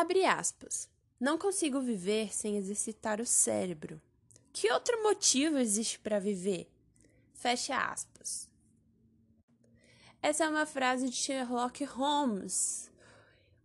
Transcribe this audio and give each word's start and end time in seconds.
Abre 0.00 0.24
aspas. 0.24 0.88
Não 1.18 1.36
consigo 1.36 1.80
viver 1.80 2.32
sem 2.32 2.56
exercitar 2.56 3.20
o 3.20 3.26
cérebro. 3.26 4.00
Que 4.52 4.70
outro 4.70 5.02
motivo 5.02 5.58
existe 5.58 5.98
para 5.98 6.20
viver? 6.20 6.70
Fecha 7.34 7.76
aspas. 7.76 8.48
Essa 10.22 10.44
é 10.44 10.48
uma 10.48 10.64
frase 10.66 11.08
de 11.08 11.16
Sherlock 11.16 11.84
Holmes, 11.84 12.92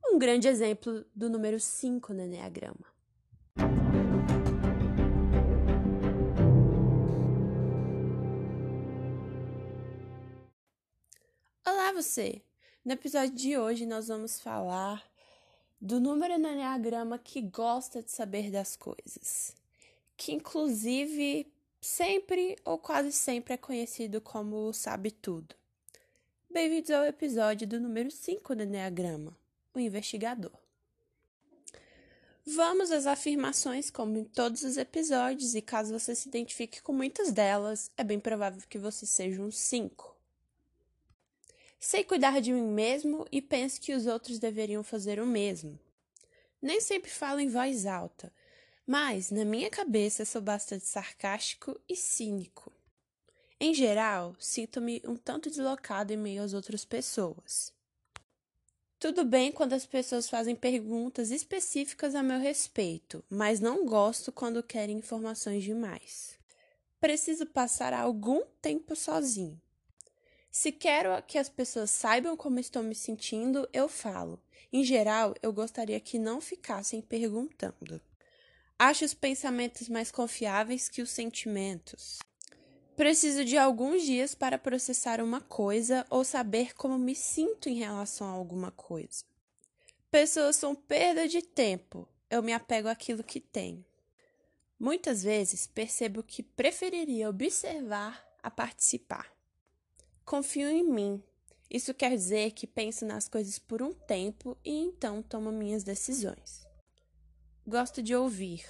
um 0.03 0.17
grande 0.17 0.47
exemplo 0.47 1.05
do 1.13 1.29
número 1.29 1.59
5 1.59 2.11
no 2.15 2.23
Enneagrama. 2.23 2.87
Olá, 11.63 11.91
você! 11.93 12.41
No 12.83 12.93
episódio 12.93 13.35
de 13.35 13.55
hoje, 13.55 13.85
nós 13.85 14.07
vamos 14.07 14.39
falar 14.39 15.12
do 15.83 15.99
número 15.99 16.39
no 16.39 16.47
Enneagrama 16.47 17.19
que 17.19 17.41
gosta 17.41 18.01
de 18.01 18.09
saber 18.09 18.49
das 18.49 18.77
coisas, 18.77 19.53
que 20.15 20.31
inclusive 20.31 21.45
sempre 21.81 22.55
ou 22.63 22.77
quase 22.77 23.11
sempre 23.11 23.55
é 23.55 23.57
conhecido 23.57 24.21
como 24.21 24.71
sabe 24.71 25.11
tudo. 25.11 25.53
Bem-vindos 26.49 26.89
ao 26.89 27.03
episódio 27.03 27.67
do 27.67 27.81
número 27.81 28.09
5 28.09 28.55
do 28.55 28.63
Enneagrama, 28.63 29.37
o 29.73 29.79
investigador. 29.79 30.53
Vamos 32.45 32.89
às 32.89 33.05
afirmações, 33.05 33.91
como 33.91 34.17
em 34.17 34.23
todos 34.23 34.63
os 34.63 34.77
episódios, 34.77 35.53
e 35.53 35.61
caso 35.61 35.99
você 35.99 36.15
se 36.15 36.29
identifique 36.29 36.81
com 36.81 36.93
muitas 36.93 37.29
delas, 37.33 37.91
é 37.97 38.05
bem 38.05 38.21
provável 38.21 38.61
que 38.69 38.77
você 38.77 39.05
seja 39.05 39.41
um 39.41 39.51
5. 39.51 40.12
Sei 41.85 42.01
cuidar 42.01 42.39
de 42.39 42.53
mim 42.53 42.61
mesmo 42.61 43.27
e 43.29 43.41
penso 43.41 43.81
que 43.81 43.93
os 43.93 44.07
outros 44.07 44.39
deveriam 44.39 44.81
fazer 44.83 45.19
o 45.19 45.27
mesmo. 45.27 45.77
Nem 46.61 46.79
sempre 46.79 47.11
falo 47.11 47.41
em 47.41 47.49
voz 47.49 47.85
alta, 47.85 48.31
mas 48.87 49.29
na 49.29 49.43
minha 49.43 49.69
cabeça 49.69 50.23
sou 50.23 50.41
bastante 50.41 50.85
sarcástico 50.85 51.77
e 51.89 51.93
cínico. 51.93 52.71
Em 53.59 53.73
geral, 53.73 54.33
sinto-me 54.39 55.01
um 55.05 55.17
tanto 55.17 55.49
deslocado 55.49 56.13
em 56.13 56.17
meio 56.17 56.41
às 56.41 56.53
outras 56.53 56.85
pessoas. 56.85 57.73
Tudo 58.97 59.25
bem 59.25 59.51
quando 59.51 59.73
as 59.73 59.85
pessoas 59.85 60.29
fazem 60.29 60.55
perguntas 60.55 61.31
específicas 61.31 62.15
a 62.15 62.23
meu 62.23 62.39
respeito, 62.39 63.21
mas 63.29 63.59
não 63.59 63.85
gosto 63.85 64.31
quando 64.31 64.63
querem 64.63 64.99
informações 64.99 65.61
demais. 65.61 66.39
Preciso 67.01 67.45
passar 67.45 67.91
algum 67.91 68.41
tempo 68.61 68.95
sozinho. 68.95 69.61
Se 70.55 70.71
quero 70.71 71.19
que 71.23 71.39
as 71.39 71.49
pessoas 71.49 71.89
saibam 71.89 72.37
como 72.37 72.59
estou 72.59 72.83
me 72.83 72.93
sentindo, 72.93 73.67
eu 73.73 73.89
falo. 73.89 74.39
Em 74.71 74.83
geral, 74.83 75.33
eu 75.41 75.51
gostaria 75.51 75.99
que 75.99 76.19
não 76.19 76.39
ficassem 76.39 77.01
perguntando. 77.01 77.99
Acho 78.77 79.03
os 79.03 79.15
pensamentos 79.15 79.89
mais 79.89 80.11
confiáveis 80.11 80.87
que 80.87 81.01
os 81.01 81.09
sentimentos. 81.09 82.19
Preciso 82.95 83.43
de 83.43 83.57
alguns 83.57 84.03
dias 84.03 84.35
para 84.35 84.59
processar 84.59 85.19
uma 85.21 85.41
coisa 85.41 86.05
ou 86.07 86.23
saber 86.23 86.75
como 86.75 86.99
me 86.99 87.15
sinto 87.15 87.67
em 87.67 87.79
relação 87.79 88.27
a 88.27 88.33
alguma 88.33 88.69
coisa. 88.69 89.25
Pessoas 90.11 90.55
são 90.55 90.75
perda 90.75 91.27
de 91.27 91.41
tempo. 91.41 92.07
Eu 92.29 92.43
me 92.43 92.53
apego 92.53 92.87
àquilo 92.87 93.23
que 93.23 93.39
tenho. 93.39 93.83
Muitas 94.79 95.23
vezes 95.23 95.65
percebo 95.65 96.21
que 96.21 96.43
preferiria 96.43 97.27
observar 97.27 98.23
a 98.43 98.51
participar. 98.51 99.33
Confio 100.25 100.69
em 100.69 100.83
mim. 100.83 101.21
Isso 101.69 101.93
quer 101.93 102.11
dizer 102.11 102.51
que 102.51 102.65
penso 102.65 103.05
nas 103.05 103.27
coisas 103.27 103.59
por 103.59 103.81
um 103.81 103.93
tempo 103.93 104.57
e 104.63 104.71
então 104.71 105.21
tomo 105.21 105.51
minhas 105.51 105.83
decisões. 105.83 106.65
Gosto 107.67 108.01
de 108.01 108.15
ouvir. 108.15 108.63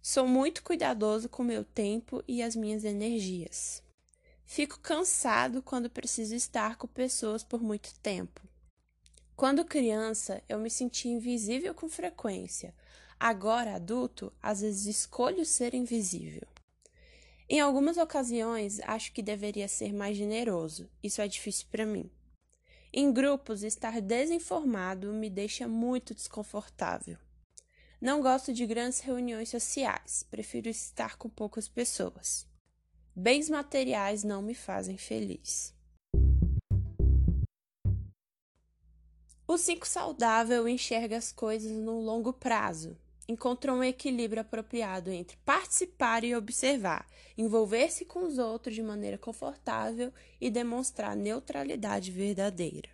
Sou 0.00 0.26
muito 0.26 0.62
cuidadoso 0.62 1.28
com 1.28 1.42
meu 1.42 1.62
tempo 1.62 2.24
e 2.26 2.42
as 2.42 2.56
minhas 2.56 2.84
energias. 2.84 3.82
Fico 4.46 4.80
cansado 4.80 5.62
quando 5.62 5.90
preciso 5.90 6.34
estar 6.34 6.76
com 6.76 6.86
pessoas 6.86 7.44
por 7.44 7.62
muito 7.62 7.92
tempo. 8.00 8.40
Quando 9.36 9.64
criança, 9.64 10.42
eu 10.48 10.58
me 10.58 10.70
sentia 10.70 11.12
invisível 11.12 11.74
com 11.74 11.88
frequência. 11.88 12.74
Agora, 13.18 13.74
adulto, 13.74 14.32
às 14.42 14.62
vezes 14.62 14.86
escolho 14.86 15.44
ser 15.44 15.74
invisível. 15.74 16.48
Em 17.52 17.58
algumas 17.58 17.96
ocasiões, 17.96 18.78
acho 18.84 19.10
que 19.12 19.20
deveria 19.20 19.66
ser 19.66 19.92
mais 19.92 20.16
generoso. 20.16 20.88
Isso 21.02 21.20
é 21.20 21.26
difícil 21.26 21.66
para 21.68 21.84
mim. 21.84 22.08
Em 22.92 23.12
grupos, 23.12 23.64
estar 23.64 24.00
desinformado 24.00 25.12
me 25.12 25.28
deixa 25.28 25.66
muito 25.66 26.14
desconfortável. 26.14 27.18
Não 28.00 28.22
gosto 28.22 28.52
de 28.52 28.64
grandes 28.64 29.00
reuniões 29.00 29.48
sociais, 29.48 30.24
prefiro 30.30 30.68
estar 30.68 31.16
com 31.16 31.28
poucas 31.28 31.68
pessoas. 31.68 32.46
Bens 33.16 33.50
materiais 33.50 34.22
não 34.22 34.40
me 34.40 34.54
fazem 34.54 34.96
feliz. 34.96 35.74
O 39.44 39.58
5 39.58 39.88
saudável 39.88 40.68
enxerga 40.68 41.16
as 41.16 41.32
coisas 41.32 41.72
no 41.72 41.98
longo 41.98 42.32
prazo. 42.32 42.96
Encontrou 43.30 43.76
um 43.76 43.84
equilíbrio 43.84 44.40
apropriado 44.40 45.08
entre 45.08 45.36
participar 45.44 46.24
e 46.24 46.34
observar, 46.34 47.08
envolver-se 47.38 48.04
com 48.04 48.24
os 48.24 48.38
outros 48.38 48.74
de 48.74 48.82
maneira 48.82 49.16
confortável 49.16 50.12
e 50.40 50.50
demonstrar 50.50 51.14
neutralidade 51.14 52.10
verdadeira. 52.10 52.90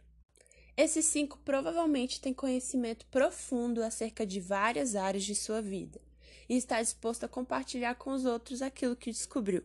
Esses 0.76 1.06
cinco 1.06 1.38
provavelmente 1.42 2.20
têm 2.20 2.34
conhecimento 2.34 3.06
profundo 3.06 3.82
acerca 3.82 4.26
de 4.26 4.38
várias 4.38 4.94
áreas 4.94 5.24
de 5.24 5.34
sua 5.34 5.62
vida 5.62 6.02
e 6.46 6.54
está 6.54 6.82
disposto 6.82 7.24
a 7.24 7.28
compartilhar 7.28 7.94
com 7.94 8.10
os 8.10 8.26
outros 8.26 8.60
aquilo 8.60 8.94
que 8.94 9.10
descobriu. 9.10 9.64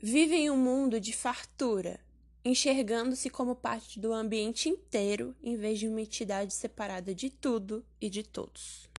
Vive 0.00 0.36
em 0.36 0.50
um 0.50 0.56
mundo 0.56 1.00
de 1.00 1.12
fartura, 1.12 1.98
enxergando-se 2.44 3.28
como 3.28 3.56
parte 3.56 3.98
do 3.98 4.12
ambiente 4.12 4.68
inteiro 4.68 5.34
em 5.42 5.56
vez 5.56 5.80
de 5.80 5.88
uma 5.88 6.00
entidade 6.00 6.54
separada 6.54 7.12
de 7.12 7.28
tudo 7.28 7.84
e 8.00 8.08
de 8.08 8.22
todos. 8.22 8.93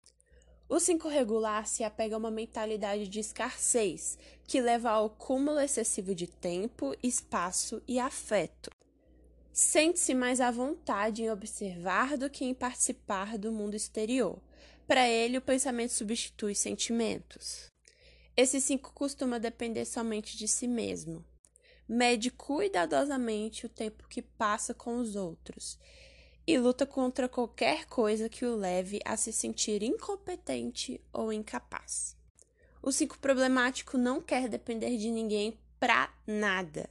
O 0.68 0.80
cinco 0.80 1.08
regular 1.08 1.66
se 1.66 1.84
apega 1.84 2.16
a 2.16 2.18
uma 2.18 2.30
mentalidade 2.30 3.08
de 3.08 3.20
escassez, 3.20 4.18
que 4.46 4.60
leva 4.60 4.90
ao 4.90 5.10
cúmulo 5.10 5.60
excessivo 5.60 6.14
de 6.14 6.26
tempo, 6.26 6.94
espaço 7.02 7.82
e 7.86 7.98
afeto, 7.98 8.70
Sente-se 9.54 10.14
mais 10.14 10.40
à 10.40 10.50
vontade 10.50 11.22
em 11.22 11.30
observar 11.30 12.18
do 12.18 12.28
que 12.28 12.44
em 12.44 12.52
participar 12.52 13.38
do 13.38 13.52
mundo 13.52 13.76
exterior. 13.76 14.42
Para 14.84 15.08
ele, 15.08 15.38
o 15.38 15.40
pensamento 15.40 15.92
substitui 15.92 16.56
sentimentos. 16.56 17.70
Esse 18.36 18.60
cinco 18.60 18.92
costuma 18.92 19.38
depender 19.38 19.84
somente 19.84 20.36
de 20.36 20.48
si 20.48 20.66
mesmo. 20.66 21.24
Mede 21.88 22.32
cuidadosamente 22.32 23.64
o 23.64 23.68
tempo 23.68 24.08
que 24.08 24.20
passa 24.20 24.74
com 24.74 24.96
os 24.96 25.14
outros 25.14 25.78
e 26.46 26.58
luta 26.58 26.84
contra 26.84 27.28
qualquer 27.28 27.86
coisa 27.86 28.28
que 28.28 28.44
o 28.44 28.56
leve 28.56 29.00
a 29.04 29.16
se 29.16 29.32
sentir 29.32 29.82
incompetente 29.82 31.00
ou 31.12 31.32
incapaz. 31.32 32.16
O 32.82 32.92
cinco 32.92 33.18
problemático 33.18 33.96
não 33.96 34.20
quer 34.20 34.48
depender 34.48 34.96
de 34.98 35.10
ninguém 35.10 35.58
para 35.80 36.12
nada. 36.26 36.88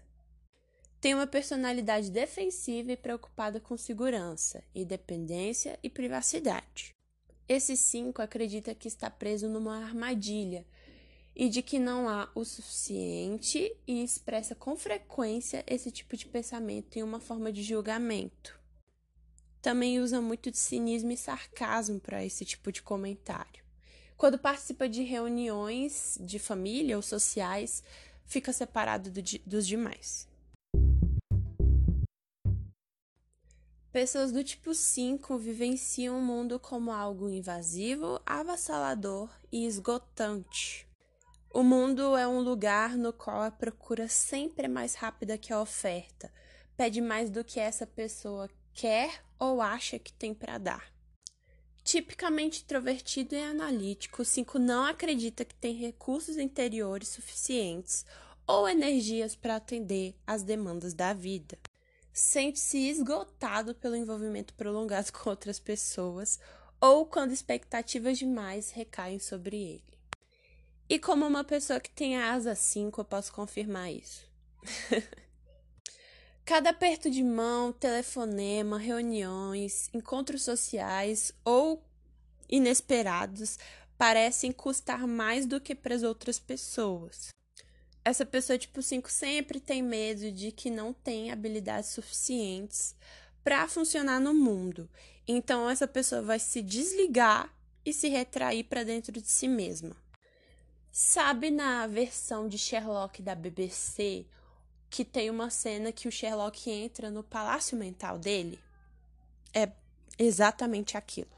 Tem 0.99 1.13
uma 1.13 1.27
personalidade 1.27 2.09
defensiva 2.09 2.93
e 2.93 2.97
preocupada 2.97 3.59
com 3.59 3.77
segurança, 3.77 4.63
independência 4.73 5.77
e 5.83 5.89
privacidade. 5.89 6.95
Esse 7.47 7.75
cinco 7.75 8.21
acredita 8.21 8.73
que 8.73 8.87
está 8.87 9.09
preso 9.09 9.49
numa 9.49 9.83
armadilha 9.83 10.65
e 11.35 11.49
de 11.49 11.61
que 11.61 11.77
não 11.77 12.07
há 12.07 12.29
o 12.33 12.45
suficiente 12.45 13.75
e 13.85 14.03
expressa 14.03 14.55
com 14.55 14.75
frequência 14.75 15.63
esse 15.67 15.91
tipo 15.91 16.15
de 16.15 16.25
pensamento 16.25 16.97
em 16.97 17.03
uma 17.03 17.19
forma 17.19 17.51
de 17.51 17.61
julgamento. 17.61 18.62
Também 19.63 20.01
usa 20.01 20.19
muito 20.19 20.51
de 20.51 20.57
cinismo 20.57 21.13
e 21.13 21.15
sarcasmo 21.15 21.97
para 21.97 22.21
esse 22.21 22.43
tipo 22.43 22.69
de 22.69 22.81
comentário. 22.81 23.63
Quando 24.17 24.37
participa 24.37 24.89
de 24.89 25.03
reuniões 25.03 26.17
de 26.19 26.37
família 26.37 26.97
ou 26.97 27.01
sociais, 27.01 27.81
fica 28.25 28.51
separado 28.51 29.09
do, 29.09 29.21
dos 29.45 29.65
demais. 29.65 30.27
Pessoas 33.89 34.33
do 34.33 34.43
tipo 34.43 34.73
5 34.73 35.37
vivenciam 35.37 36.19
o 36.19 36.21
mundo 36.21 36.59
como 36.59 36.91
algo 36.91 37.29
invasivo, 37.29 38.19
avassalador 38.25 39.29
e 39.49 39.65
esgotante. 39.65 40.85
O 41.49 41.63
mundo 41.63 42.17
é 42.17 42.27
um 42.27 42.41
lugar 42.41 42.97
no 42.97 43.13
qual 43.13 43.41
a 43.41 43.51
procura 43.51 44.09
sempre 44.09 44.65
é 44.65 44.67
mais 44.69 44.95
rápida 44.95 45.37
que 45.37 45.53
a 45.53 45.61
oferta, 45.61 46.29
pede 46.75 46.99
mais 46.99 47.29
do 47.29 47.45
que 47.45 47.61
essa 47.61 47.87
pessoa 47.87 48.49
quer 48.73 49.23
ou 49.43 49.61
acha 49.61 49.99
que 49.99 50.13
tem 50.13 50.33
para 50.33 50.57
dar. 50.57 50.93
Tipicamente 51.83 52.63
introvertido 52.63 53.35
e 53.35 53.43
analítico, 53.43 54.21
o 54.21 54.25
5 54.25 54.57
não 54.57 54.85
acredita 54.85 55.43
que 55.43 55.55
tem 55.55 55.73
recursos 55.75 56.37
interiores 56.37 57.09
suficientes 57.09 58.05
ou 58.47 58.67
energias 58.67 59.35
para 59.35 59.57
atender 59.57 60.15
às 60.25 60.43
demandas 60.43 60.93
da 60.93 61.13
vida 61.13 61.57
sente-se 62.13 62.77
esgotado 62.89 63.73
pelo 63.73 63.95
envolvimento 63.95 64.53
prolongado 64.53 65.11
com 65.11 65.31
outras 65.31 65.59
pessoas 65.59 66.39
ou 66.79 67.05
quando 67.07 67.31
expectativas 67.31 68.19
demais 68.19 68.69
recaem 68.69 69.17
sobre 69.17 69.57
ele. 69.57 69.99
E 70.87 70.99
como 70.99 71.25
uma 71.25 71.43
pessoa 71.43 71.79
que 71.79 71.89
tem 71.89 72.17
a 72.17 72.33
asa 72.33 72.53
5, 72.53 73.01
eu 73.01 73.05
posso 73.05 73.33
confirmar 73.33 73.91
isso. 73.91 74.29
Cada 76.53 76.69
aperto 76.69 77.09
de 77.09 77.23
mão, 77.23 77.73
telefonema, 77.73 78.77
reuniões, 78.77 79.89
encontros 79.91 80.43
sociais 80.43 81.33
ou 81.43 81.83
inesperados 82.47 83.57
parecem 83.97 84.51
custar 84.51 85.07
mais 85.07 85.47
do 85.47 85.59
que 85.59 85.73
para 85.73 85.95
as 85.95 86.03
outras 86.03 86.37
pessoas. 86.37 87.29
Essa 88.05 88.23
pessoa 88.23 88.55
tipo 88.55 88.83
5 88.83 89.09
sempre 89.09 89.59
tem 89.59 89.81
medo 89.81 90.31
de 90.31 90.51
que 90.51 90.69
não 90.69 90.93
tem 90.93 91.31
habilidades 91.31 91.89
suficientes 91.89 92.95
para 93.43 93.67
funcionar 93.67 94.19
no 94.19 94.31
mundo. 94.31 94.87
Então 95.27 95.67
essa 95.67 95.87
pessoa 95.87 96.21
vai 96.21 96.37
se 96.37 96.61
desligar 96.61 97.51
e 97.83 97.91
se 97.91 98.09
retrair 98.09 98.65
para 98.65 98.83
dentro 98.83 99.11
de 99.11 99.27
si 99.27 99.47
mesma. 99.47 99.97
Sabe 100.91 101.49
na 101.49 101.87
versão 101.87 102.47
de 102.47 102.59
Sherlock 102.59 103.23
da 103.23 103.33
BBC 103.33 104.27
que 104.93 105.03
tem 105.03 105.31
uma 105.31 105.49
cena 105.49 105.91
que 105.91 106.07
o 106.07 106.11
Sherlock 106.11 106.69
entra 106.69 107.09
no 107.09 107.23
palácio 107.23 107.75
mental 107.75 108.19
dele? 108.19 108.59
É 109.51 109.71
exatamente 110.19 110.95
aquilo. 110.95 111.31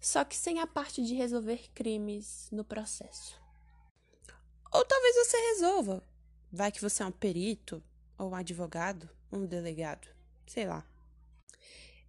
Só 0.00 0.24
que 0.24 0.34
sem 0.34 0.58
a 0.58 0.66
parte 0.66 1.04
de 1.04 1.14
resolver 1.14 1.68
crimes 1.74 2.48
no 2.50 2.64
processo. 2.64 3.38
Ou 4.72 4.82
talvez 4.86 5.16
você 5.16 5.36
resolva. 5.36 6.02
Vai 6.50 6.72
que 6.72 6.80
você 6.80 7.02
é 7.02 7.06
um 7.06 7.12
perito, 7.12 7.82
ou 8.16 8.30
um 8.30 8.34
advogado, 8.34 9.06
um 9.30 9.44
delegado, 9.44 10.08
sei 10.46 10.66
lá. 10.66 10.82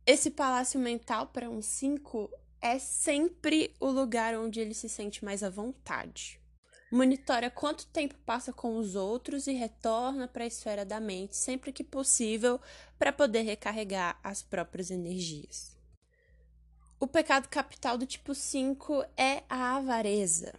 Esse 0.06 0.32
palácio 0.32 0.80
mental 0.80 1.28
para 1.28 1.50
um 1.50 1.62
5 1.62 2.32
é 2.62 2.80
sempre 2.80 3.76
o 3.82 3.88
lugar 3.90 4.34
onde 4.34 4.62
ele 4.62 4.74
se 4.74 4.88
sente 4.88 5.26
mais 5.26 5.44
à 5.44 5.50
vontade. 5.50 6.40
Monitora 6.90 7.50
quanto 7.50 7.86
tempo 7.88 8.16
passa 8.26 8.54
com 8.54 8.78
os 8.78 8.96
outros 8.96 9.46
e 9.46 9.52
retorna 9.52 10.26
para 10.26 10.46
a 10.46 10.48
esfera 10.48 10.86
da 10.86 11.02
mente 11.02 11.36
sempre 11.36 11.74
que 11.74 11.84
possível 11.84 12.62
para 12.98 13.12
poder 13.12 13.42
recarregar 13.42 14.18
as 14.24 14.42
próprias 14.42 14.90
energias. 14.90 15.76
O 16.98 17.06
pecado 17.06 17.50
capital 17.50 17.98
do 17.98 18.06
tipo 18.06 18.34
5 18.34 19.04
é 19.18 19.44
a 19.50 19.76
avareza. 19.76 20.54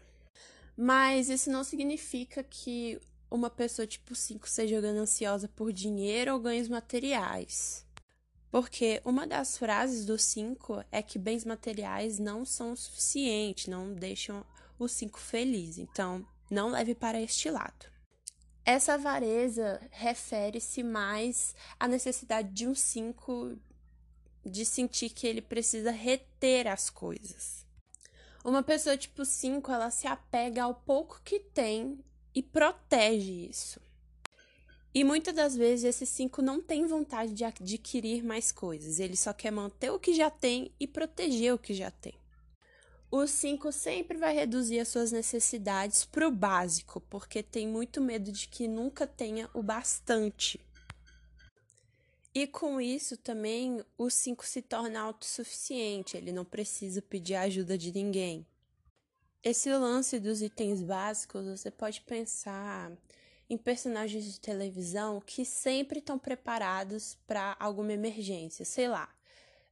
Mas 0.76 1.30
isso 1.30 1.50
não 1.50 1.64
significa 1.64 2.44
que 2.44 3.00
uma 3.30 3.50
pessoa 3.50 3.86
tipo 3.86 4.14
5 4.14 4.48
seja 4.48 4.80
gananciosa 4.80 5.48
por 5.48 5.72
dinheiro 5.72 6.34
ou 6.34 6.38
ganhos 6.38 6.68
materiais. 6.68 7.84
Porque 8.50 9.00
uma 9.04 9.26
das 9.26 9.58
frases 9.58 10.04
do 10.04 10.18
5 10.18 10.84
é 10.92 11.02
que 11.02 11.18
bens 11.18 11.44
materiais 11.44 12.18
não 12.18 12.44
são 12.44 12.72
o 12.72 12.76
suficiente, 12.76 13.68
não 13.68 13.92
deixam 13.94 14.44
o 14.78 14.88
5 14.88 15.18
feliz. 15.18 15.78
Então, 15.78 16.26
não 16.50 16.70
leve 16.70 16.94
para 16.94 17.20
este 17.20 17.50
lado. 17.50 17.86
Essa 18.64 18.94
avareza 18.94 19.80
refere-se 19.90 20.82
mais 20.82 21.54
à 21.80 21.88
necessidade 21.88 22.50
de 22.52 22.66
um 22.66 22.74
5 22.74 23.58
de 24.44 24.64
sentir 24.64 25.10
que 25.10 25.26
ele 25.26 25.40
precisa 25.40 25.90
reter 25.90 26.66
as 26.66 26.90
coisas. 26.90 27.66
Uma 28.44 28.62
pessoa 28.62 28.96
tipo 28.96 29.24
5, 29.24 29.70
ela 29.72 29.90
se 29.90 30.06
apega 30.06 30.64
ao 30.64 30.74
pouco 30.74 31.20
que 31.24 31.40
tem 31.40 31.98
e 32.34 32.42
protege 32.42 33.48
isso. 33.48 33.80
E 34.94 35.04
muitas 35.04 35.34
das 35.34 35.54
vezes 35.54 35.84
esse 35.84 36.06
5 36.06 36.42
não 36.42 36.60
tem 36.60 36.86
vontade 36.86 37.32
de 37.32 37.44
adquirir 37.44 38.24
mais 38.24 38.50
coisas, 38.50 38.98
ele 38.98 39.16
só 39.16 39.32
quer 39.32 39.50
manter 39.50 39.90
o 39.90 39.98
que 39.98 40.14
já 40.14 40.30
tem 40.30 40.72
e 40.80 40.86
proteger 40.86 41.54
o 41.54 41.58
que 41.58 41.72
já 41.72 41.90
tem. 41.90 42.17
O 43.10 43.26
5 43.26 43.72
sempre 43.72 44.18
vai 44.18 44.34
reduzir 44.34 44.80
as 44.80 44.88
suas 44.88 45.10
necessidades 45.10 46.04
para 46.04 46.28
o 46.28 46.30
básico, 46.30 47.00
porque 47.08 47.42
tem 47.42 47.66
muito 47.66 48.00
medo 48.00 48.30
de 48.30 48.46
que 48.48 48.68
nunca 48.68 49.06
tenha 49.06 49.48
o 49.54 49.62
bastante. 49.62 50.60
E 52.34 52.46
com 52.46 52.80
isso 52.80 53.16
também 53.16 53.82
o 53.96 54.10
5 54.10 54.46
se 54.46 54.60
torna 54.60 55.00
autossuficiente, 55.00 56.16
ele 56.16 56.32
não 56.32 56.44
precisa 56.44 57.00
pedir 57.00 57.34
ajuda 57.34 57.78
de 57.78 57.92
ninguém. 57.92 58.46
Esse 59.42 59.72
lance 59.72 60.20
dos 60.20 60.42
itens 60.42 60.82
básicos, 60.82 61.46
você 61.46 61.70
pode 61.70 62.02
pensar 62.02 62.92
em 63.48 63.56
personagens 63.56 64.24
de 64.24 64.38
televisão 64.38 65.22
que 65.24 65.44
sempre 65.44 66.00
estão 66.00 66.18
preparados 66.18 67.16
para 67.26 67.56
alguma 67.58 67.92
emergência. 67.92 68.64
Sei 68.64 68.88
lá, 68.88 69.08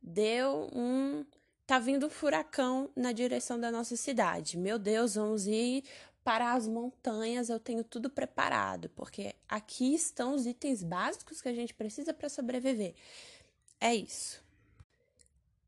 deu 0.01 0.71
um. 0.73 1.25
Tá 1.67 1.81
vindo 1.81 2.07
um 2.07 2.11
furacão 2.11 2.89
na 2.95 3.11
direção 3.11 3.59
da 3.59 3.73
nossa 3.73 3.97
cidade. 3.97 4.57
Meu 4.57 4.79
Deus, 4.79 5.17
vamos 5.17 5.49
ir 5.49 5.83
para 6.23 6.53
as 6.53 6.69
montanhas. 6.69 7.49
Eu 7.49 7.59
tenho 7.59 7.83
tudo 7.83 8.09
preparado, 8.09 8.89
porque 8.91 9.35
aqui 9.49 9.93
estão 9.93 10.35
os 10.35 10.47
itens 10.47 10.85
básicos 10.85 11.43
que 11.43 11.49
a 11.49 11.55
gente 11.55 11.75
precisa 11.75 12.15
para 12.15 12.29
sobreviver. 12.29 12.95
É 13.81 13.93
isso. 13.95 14.41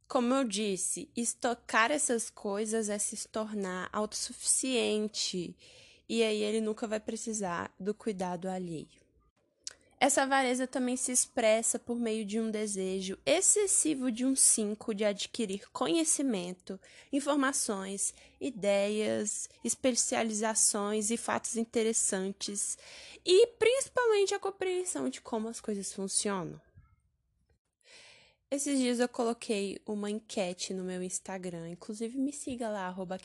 Como 0.07 0.33
eu 0.33 0.45
disse, 0.45 1.11
estocar 1.17 1.91
essas 1.91 2.31
coisas 2.31 2.89
é 2.89 2.99
se 2.99 3.29
tornar 3.29 3.91
autossuficiente 3.93 5.55
e 6.09 6.23
aí 6.23 6.43
ele 6.43 6.61
nunca 6.61 6.87
vai 6.87 7.01
precisar 7.01 7.71
do 7.79 7.93
cuidado 7.93 8.49
alheio. 8.49 9.08
Essa 10.01 10.23
avareza 10.23 10.65
também 10.65 10.97
se 10.97 11.11
expressa 11.11 11.77
por 11.77 11.99
meio 11.99 12.25
de 12.25 12.39
um 12.39 12.53
desejo 12.53 13.19
excessivo 13.27 14.13
de 14.13 14.25
um 14.25 14.37
cinco 14.37 14.95
de 14.95 15.05
adquirir 15.05 15.69
conhecimento, 15.73 16.79
informações, 17.13 18.15
ideias, 18.41 19.49
especializações 19.65 21.11
e 21.11 21.17
fatos 21.17 21.57
interessantes, 21.57 22.79
e 23.25 23.49
principalmente 23.59 24.35
a 24.35 24.39
compreensão 24.39 25.09
de 25.09 25.21
como 25.21 25.49
as 25.49 25.61
coisas 25.61 25.93
funcionam. 25.93 26.61
Esses 28.49 28.79
dias 28.79 29.01
eu 29.01 29.09
coloquei 29.09 29.81
uma 29.85 30.09
enquete 30.09 30.73
no 30.73 30.85
meu 30.85 31.03
Instagram, 31.03 31.69
inclusive 31.71 32.17
me 32.17 32.33
siga 32.33 32.69
lá, 32.69 32.87
arroba 32.87 33.19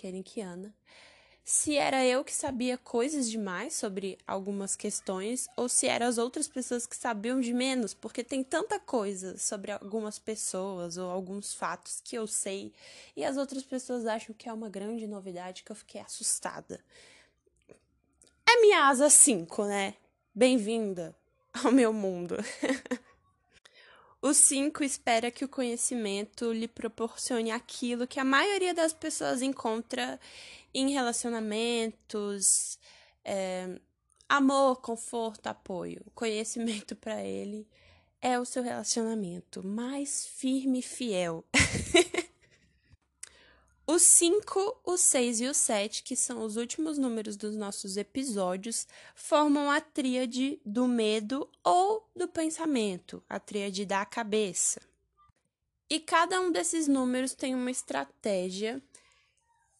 se 1.46 1.76
era 1.76 2.06
eu 2.06 2.24
que 2.24 2.34
sabia 2.34 2.78
coisas 2.78 3.30
demais 3.30 3.74
sobre 3.74 4.18
algumas 4.26 4.76
questões 4.76 5.50
ou 5.58 5.68
se 5.68 5.88
eram 5.88 6.08
as 6.08 6.18
outras 6.18 6.48
pessoas 6.48 6.86
que 6.86 6.96
sabiam 6.96 7.42
de 7.42 7.54
menos, 7.54 7.94
porque 7.94 8.24
tem 8.24 8.44
tanta 8.44 8.80
coisa 8.80 9.38
sobre 9.38 9.72
algumas 9.72 10.18
pessoas 10.18 10.98
ou 10.98 11.10
alguns 11.10 11.54
fatos 11.54 12.00
que 12.02 12.18
eu 12.18 12.26
sei 12.26 12.72
e 13.16 13.26
as 13.26 13.36
outras 13.36 13.64
pessoas 13.64 14.06
acham 14.06 14.34
que 14.34 14.48
é 14.48 14.54
uma 14.54 14.70
grande 14.70 15.06
novidade 15.06 15.64
que 15.64 15.72
eu 15.72 15.76
fiquei 15.76 16.00
assustada. 16.00 16.80
É 18.46 18.62
minha 18.62 18.88
asa 18.88 19.10
5, 19.10 19.66
né? 19.66 19.96
Bem-vinda 20.34 21.14
ao 21.54 21.72
meu 21.72 21.92
mundo. 21.92 22.38
O 24.24 24.34
5 24.34 24.86
espera 24.86 25.30
que 25.30 25.44
o 25.44 25.50
conhecimento 25.50 26.54
lhe 26.54 26.66
proporcione 26.66 27.52
aquilo 27.52 28.08
que 28.08 28.22
a 28.22 28.24
maioria 28.24 28.74
das 28.74 28.94
pessoas 28.94 29.42
encontra 29.42 30.18
em 30.74 30.92
relacionamentos, 30.92 32.80
é, 33.26 33.82
amor, 34.30 34.80
conforto, 34.80 35.48
apoio. 35.48 36.02
O 36.06 36.12
conhecimento 36.12 36.96
para 36.96 37.22
ele 37.22 37.68
é 38.22 38.40
o 38.40 38.46
seu 38.46 38.64
relacionamento 38.64 39.62
mais 39.62 40.26
firme 40.26 40.80
e 40.80 40.82
fiel. 40.82 41.44
Os 43.86 44.02
5, 44.04 44.80
o 44.86 44.96
6 44.96 45.42
e 45.42 45.48
o 45.48 45.54
7, 45.54 46.04
que 46.04 46.16
são 46.16 46.42
os 46.42 46.56
últimos 46.56 46.98
números 46.98 47.36
dos 47.36 47.54
nossos 47.54 47.98
episódios, 47.98 48.88
formam 49.14 49.70
a 49.70 49.82
tríade 49.82 50.58
do 50.66 50.88
medo 50.88 51.50
ou 51.62 52.10
do 52.16 52.26
pensamento, 52.26 53.22
a 53.28 53.42
tríade 53.42 53.86
da 53.86 54.06
cabeça. 54.06 54.82
E 55.90 56.00
cada 56.00 56.40
um 56.40 56.50
desses 56.50 56.88
números 56.88 57.34
tem 57.34 57.54
uma 57.54 57.70
estratégia 57.70 58.82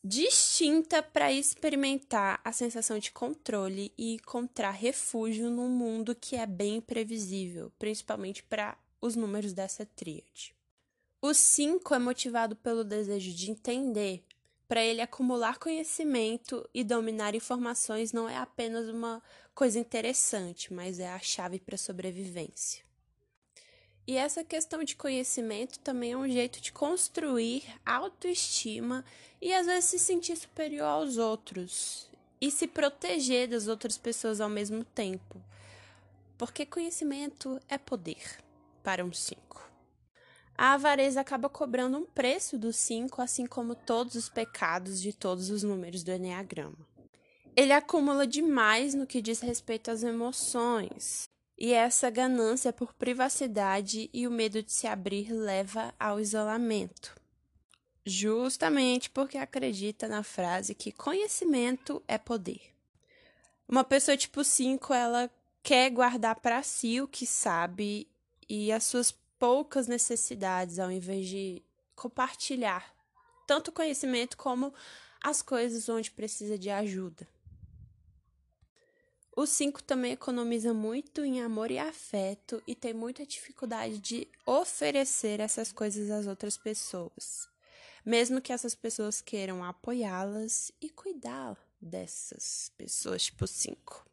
distinta 0.04 1.02
para 1.02 1.32
experimentar 1.32 2.42
a 2.44 2.52
sensação 2.52 3.00
de 3.00 3.10
controle 3.10 3.94
e 3.98 4.16
encontrar 4.16 4.72
refúgio 4.72 5.50
num 5.50 5.70
mundo 5.70 6.14
que 6.14 6.36
é 6.36 6.46
bem 6.46 6.82
previsível, 6.82 7.72
principalmente 7.80 8.44
para 8.44 8.78
os 9.00 9.16
números 9.16 9.54
dessa 9.54 9.86
tríade. 9.86 10.54
O 11.26 11.34
5 11.34 11.96
é 11.96 12.00
motivado 12.00 12.54
pelo 12.54 12.84
desejo 12.84 13.32
de 13.32 13.50
entender. 13.50 14.26
Para 14.68 14.84
ele, 14.84 15.00
acumular 15.00 15.58
conhecimento 15.58 16.70
e 16.74 16.84
dominar 16.84 17.34
informações 17.34 18.12
não 18.12 18.28
é 18.28 18.36
apenas 18.36 18.90
uma 18.90 19.24
coisa 19.56 19.80
interessante, 19.80 20.74
mas 20.74 21.00
é 21.00 21.08
a 21.08 21.20
chave 21.20 21.62
para 21.62 21.76
a 21.76 21.78
sobrevivência. 21.78 22.84
E 24.06 24.18
essa 24.18 24.44
questão 24.44 24.84
de 24.84 24.98
conhecimento 24.98 25.80
também 25.80 26.12
é 26.12 26.18
um 26.18 26.28
jeito 26.28 26.60
de 26.60 26.74
construir 26.74 27.64
autoestima 27.86 29.06
e 29.42 29.54
às 29.54 29.66
vezes 29.66 29.86
se 29.86 30.00
sentir 30.00 30.36
superior 30.36 30.88
aos 30.88 31.18
outros 31.18 32.10
e 32.42 32.52
se 32.52 32.68
proteger 32.68 33.48
das 33.48 33.70
outras 33.70 33.98
pessoas 33.98 34.42
ao 34.42 34.50
mesmo 34.50 34.84
tempo. 34.84 35.42
Porque 36.38 36.66
conhecimento 36.66 37.62
é 37.70 37.78
poder 37.78 38.40
para 38.84 39.06
um 39.06 39.14
5. 39.14 39.73
A 40.56 40.74
avareza 40.74 41.22
acaba 41.22 41.50
cobrando 41.50 41.98
um 41.98 42.06
preço 42.06 42.58
do 42.58 42.72
5, 42.72 43.22
assim 43.22 43.46
como 43.46 43.76
todos 43.76 44.16
os 44.16 44.30
pecados 44.30 45.02
de 45.02 45.12
todos 45.12 45.50
os 45.50 45.64
números 45.64 46.04
do 46.04 46.12
Enneagrama. 46.12 46.78
Ele 47.56 47.74
acumula 47.74 48.26
demais 48.26 48.94
no 48.94 49.08
que 49.08 49.22
diz 49.22 49.40
respeito 49.40 49.92
às 49.92 50.04
emoções, 50.04 51.30
e 51.58 51.72
essa 51.72 52.10
ganância 52.10 52.74
por 52.74 52.94
privacidade 52.94 54.10
e 54.14 54.28
o 54.28 54.32
medo 54.32 54.62
de 54.62 54.72
se 54.72 54.88
abrir 54.88 55.32
leva 55.32 55.94
ao 56.00 56.20
isolamento. 56.20 57.16
Justamente 58.06 59.10
porque 59.10 59.38
acredita 59.38 60.08
na 60.08 60.24
frase 60.24 60.76
que 60.76 60.92
conhecimento 60.92 62.04
é 62.08 62.18
poder. 62.18 62.62
Uma 63.68 63.84
pessoa 63.84 64.18
tipo 64.18 64.44
5, 64.44 64.94
ela 64.94 65.32
quer 65.62 65.90
guardar 65.90 66.36
para 66.42 66.62
si 66.62 67.00
o 67.00 67.08
que 67.08 67.26
sabe 67.26 68.08
e 68.50 68.72
as 68.72 68.84
suas 68.84 69.16
poucas 69.44 69.88
necessidades, 69.88 70.80
ao 70.80 70.90
invés 70.90 71.28
de 71.28 71.62
compartilhar 71.98 72.96
tanto 73.46 73.74
conhecimento 73.74 74.38
como 74.38 74.74
as 75.22 75.42
coisas 75.42 75.90
onde 75.90 76.10
precisa 76.12 76.58
de 76.58 76.70
ajuda. 76.70 77.28
O 79.36 79.46
5 79.46 79.84
também 79.84 80.14
economiza 80.14 80.74
muito 80.74 81.26
em 81.26 81.42
amor 81.42 81.72
e 81.72 81.78
afeto 81.78 82.64
e 82.66 82.74
tem 82.74 82.94
muita 82.94 83.26
dificuldade 83.26 84.00
de 84.00 84.30
oferecer 84.46 85.42
essas 85.42 85.74
coisas 85.74 86.10
às 86.10 86.26
outras 86.26 86.56
pessoas, 86.56 87.50
mesmo 88.06 88.40
que 88.40 88.54
essas 88.54 88.74
pessoas 88.74 89.20
queiram 89.20 89.62
apoiá-las 89.62 90.72
e 90.80 90.90
cuidar 90.90 91.58
dessas 91.82 92.72
pessoas 92.78 93.24
tipo 93.24 93.46
5. 93.46 94.13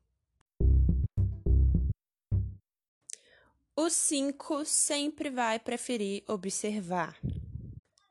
O 3.82 3.88
5 3.88 4.66
sempre 4.66 5.30
vai 5.30 5.58
preferir 5.58 6.22
observar. 6.28 7.18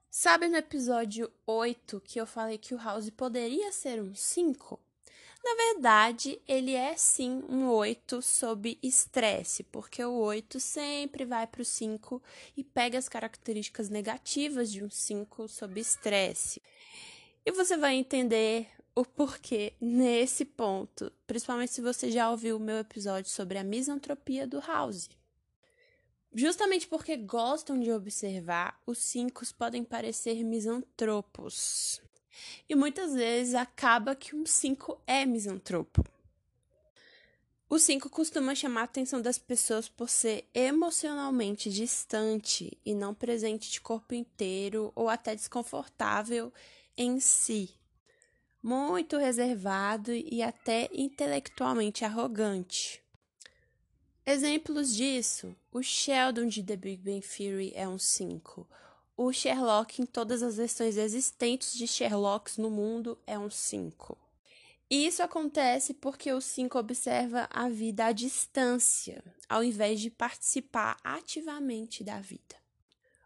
Sabe 0.09 0.47
no 0.47 0.57
episódio 0.57 1.31
8 1.45 2.01
que 2.03 2.19
eu 2.19 2.25
falei 2.25 2.57
que 2.57 2.73
o 2.73 2.77
House 2.79 3.11
poderia 3.11 3.71
ser 3.71 4.01
um 4.01 4.15
5? 4.15 4.79
Na 5.43 5.53
verdade, 5.53 6.41
ele 6.47 6.73
é 6.73 6.97
sim 6.97 7.43
um 7.47 7.69
8 7.69 8.19
sob 8.19 8.79
estresse, 8.81 9.61
porque 9.61 10.03
o 10.03 10.15
8 10.15 10.59
sempre 10.59 11.23
vai 11.23 11.45
para 11.45 11.61
o 11.61 11.65
5 11.65 12.19
e 12.57 12.63
pega 12.63 12.97
as 12.97 13.07
características 13.07 13.89
negativas 13.89 14.71
de 14.71 14.83
um 14.83 14.89
5 14.89 15.47
sob 15.47 15.79
estresse. 15.79 16.63
E 17.45 17.51
você 17.51 17.77
vai 17.77 17.93
entender 17.93 18.67
o 18.95 19.05
porquê 19.05 19.73
nesse 19.79 20.45
ponto, 20.45 21.11
principalmente 21.27 21.73
se 21.73 21.79
você 21.79 22.09
já 22.09 22.31
ouviu 22.31 22.57
o 22.57 22.59
meu 22.59 22.79
episódio 22.79 23.29
sobre 23.29 23.59
a 23.59 23.63
misantropia 23.63 24.47
do 24.47 24.59
House. 24.59 25.18
Justamente 26.39 26.87
porque 26.87 27.17
gostam 27.17 27.77
de 27.77 27.91
observar, 27.91 28.81
os 28.85 28.99
cinco 28.99 29.43
podem 29.57 29.83
parecer 29.83 30.41
misantropos. 30.41 32.01
E 32.69 32.75
muitas 32.75 33.13
vezes 33.13 33.53
acaba 33.53 34.15
que 34.15 34.33
um 34.33 34.45
cinco 34.45 35.01
é 35.05 35.25
misantropo. 35.25 36.01
O 37.69 37.77
cinco 37.77 38.09
costuma 38.09 38.55
chamar 38.55 38.81
a 38.81 38.83
atenção 38.85 39.21
das 39.21 39.37
pessoas 39.37 39.89
por 39.89 40.07
ser 40.07 40.49
emocionalmente 40.53 41.69
distante 41.69 42.71
e 42.85 42.95
não 42.95 43.13
presente 43.13 43.69
de 43.69 43.81
corpo 43.81 44.13
inteiro 44.13 44.93
ou 44.95 45.09
até 45.09 45.35
desconfortável 45.35 46.53
em 46.95 47.19
si. 47.19 47.69
Muito 48.63 49.17
reservado 49.17 50.13
e 50.13 50.41
até 50.41 50.89
intelectualmente 50.93 52.05
arrogante. 52.05 53.03
Exemplos 54.31 54.95
disso: 54.95 55.55
o 55.71 55.81
Sheldon 55.81 56.45
de 56.45 56.61
The 56.61 56.75
Big 56.75 57.01
Bang 57.01 57.27
Theory 57.27 57.71
é 57.73 57.87
um 57.87 57.97
5. 57.97 58.69
O 59.17 59.33
Sherlock 59.33 59.99
em 59.99 60.05
todas 60.05 60.43
as 60.43 60.57
versões 60.57 60.97
existentes 60.97 61.73
de 61.73 61.87
Sherlocks 61.87 62.55
no 62.55 62.69
mundo 62.69 63.17
é 63.25 63.39
um 63.39 63.49
5. 63.49 64.15
Isso 64.87 65.23
acontece 65.23 65.95
porque 65.95 66.31
o 66.31 66.39
5 66.39 66.77
observa 66.77 67.49
a 67.49 67.69
vida 67.69 68.05
à 68.05 68.11
distância, 68.11 69.23
ao 69.49 69.63
invés 69.63 69.99
de 69.99 70.11
participar 70.11 70.97
ativamente 71.03 72.03
da 72.03 72.21
vida. 72.21 72.55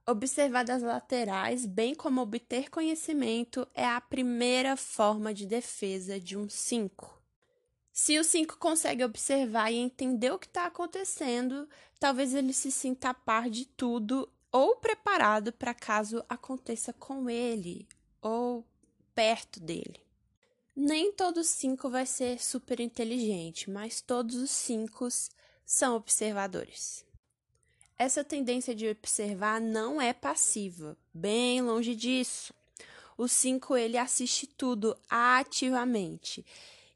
Observar 0.07 0.63
das 0.63 0.81
laterais, 0.81 1.65
bem 1.65 1.93
como 1.93 2.21
obter 2.21 2.69
conhecimento, 2.69 3.67
é 3.73 3.85
a 3.85 3.99
primeira 3.99 4.77
forma 4.77 5.33
de 5.33 5.45
defesa 5.45 6.17
de 6.17 6.37
um 6.37 6.47
5. 6.47 7.22
Se 7.93 8.17
o 8.17 8.23
5 8.23 8.57
consegue 8.57 9.03
observar 9.03 9.71
e 9.71 9.75
entender 9.75 10.31
o 10.31 10.39
que 10.39 10.47
está 10.47 10.65
acontecendo, 10.65 11.69
talvez 11.99 12.33
ele 12.33 12.51
se 12.51 12.71
sinta 12.71 13.09
a 13.09 13.13
par 13.13 13.51
de 13.51 13.65
tudo 13.65 14.27
ou 14.51 14.77
preparado 14.77 15.53
para 15.53 15.75
caso 15.75 16.25
aconteça 16.27 16.91
com 16.91 17.29
ele 17.29 17.87
ou 18.19 18.65
perto 19.13 19.59
dele. 19.59 20.01
Nem 20.75 21.11
todo 21.11 21.43
5 21.43 21.87
vai 21.87 22.07
ser 22.07 22.43
super 22.43 22.79
inteligente, 22.79 23.69
mas 23.69 24.01
todos 24.01 24.37
os 24.37 24.49
5 24.49 25.07
são 25.63 25.95
observadores. 25.95 27.05
Essa 27.95 28.23
tendência 28.23 28.73
de 28.73 28.89
observar 28.89 29.61
não 29.61 30.01
é 30.01 30.13
passiva, 30.13 30.97
bem 31.13 31.61
longe 31.61 31.95
disso. 31.95 32.55
O 33.15 33.27
5 33.27 33.77
ele 33.77 33.99
assiste 33.99 34.47
tudo 34.47 34.97
ativamente 35.07 36.43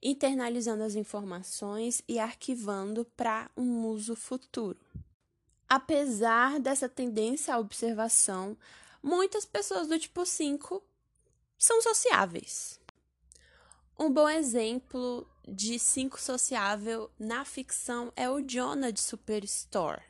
internalizando 0.01 0.83
as 0.83 0.95
informações 0.95 2.01
e 2.07 2.19
arquivando 2.19 3.05
para 3.15 3.49
um 3.57 3.85
uso 3.87 4.15
futuro. 4.15 4.79
Apesar 5.67 6.59
dessa 6.59 6.87
tendência 6.87 7.53
à 7.53 7.59
observação, 7.59 8.57
muitas 9.03 9.45
pessoas 9.45 9.87
do 9.87 9.99
tipo 9.99 10.25
5 10.25 10.81
são 11.57 11.81
sociáveis. 11.81 12.79
Um 13.99 14.11
bom 14.11 14.29
exemplo 14.29 15.27
de 15.47 15.79
5 15.79 16.21
sociável 16.21 17.09
na 17.17 17.43
ficção 17.43 18.13
é 18.15 18.29
o 18.29 18.41
Jonah 18.41 18.91
de 18.91 19.01
Superstore. 19.01 20.03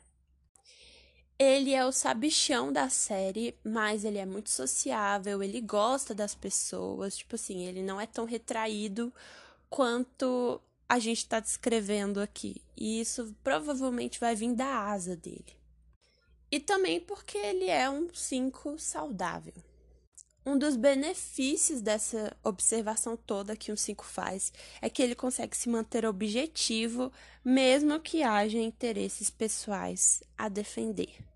Ele 1.38 1.72
é 1.72 1.86
o 1.86 1.92
sabichão 1.92 2.72
da 2.72 2.90
série, 2.90 3.56
mas 3.64 4.04
ele 4.04 4.18
é 4.18 4.26
muito 4.26 4.50
sociável, 4.50 5.42
ele 5.42 5.60
gosta 5.60 6.12
das 6.12 6.34
pessoas, 6.34 7.16
tipo 7.16 7.36
assim, 7.36 7.64
ele 7.64 7.80
não 7.80 8.00
é 8.00 8.06
tão 8.06 8.24
retraído 8.24 9.12
quanto 9.68 10.60
a 10.88 10.98
gente 10.98 11.18
está 11.18 11.38
descrevendo 11.40 12.20
aqui. 12.20 12.62
E 12.76 13.00
isso 13.00 13.34
provavelmente 13.44 14.18
vai 14.18 14.34
vir 14.34 14.54
da 14.54 14.90
asa 14.90 15.14
dele. 15.14 15.56
E 16.50 16.58
também 16.58 17.00
porque 17.00 17.36
ele 17.36 17.66
é 17.68 17.90
um 17.90 18.08
5 18.12 18.78
saudável. 18.78 19.52
Um 20.46 20.56
dos 20.56 20.76
benefícios 20.76 21.82
dessa 21.82 22.34
observação 22.42 23.18
toda 23.18 23.54
que 23.54 23.70
um 23.70 23.76
5 23.76 24.02
faz 24.02 24.50
é 24.80 24.88
que 24.88 25.02
ele 25.02 25.14
consegue 25.14 25.54
se 25.54 25.68
manter 25.68 26.06
objetivo, 26.06 27.12
mesmo 27.44 28.00
que 28.00 28.22
haja 28.22 28.58
interesses 28.58 29.28
pessoais 29.28 30.22
a 30.38 30.48
defender. 30.48 31.27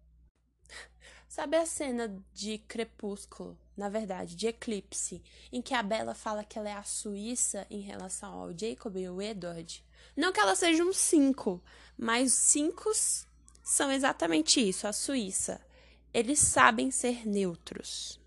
Sabe 1.34 1.56
a 1.56 1.64
cena 1.64 2.14
de 2.34 2.58
Crepúsculo, 2.58 3.56
na 3.74 3.88
verdade, 3.88 4.36
de 4.36 4.48
Eclipse, 4.48 5.22
em 5.50 5.62
que 5.62 5.72
a 5.72 5.82
Bella 5.82 6.14
fala 6.14 6.44
que 6.44 6.58
ela 6.58 6.68
é 6.68 6.74
a 6.74 6.82
Suíça 6.82 7.66
em 7.70 7.80
relação 7.80 8.34
ao 8.34 8.50
Jacob 8.50 8.94
e 8.98 9.08
o 9.08 9.22
Edward? 9.22 9.82
Não 10.14 10.30
que 10.30 10.38
ela 10.38 10.54
seja 10.54 10.84
um 10.84 10.92
cinco, 10.92 11.58
mas 11.96 12.34
cinco 12.34 12.90
são 13.64 13.90
exatamente 13.90 14.60
isso, 14.60 14.86
a 14.86 14.92
Suíça. 14.92 15.58
Eles 16.12 16.38
sabem 16.38 16.90
ser 16.90 17.26
neutros. 17.26 18.20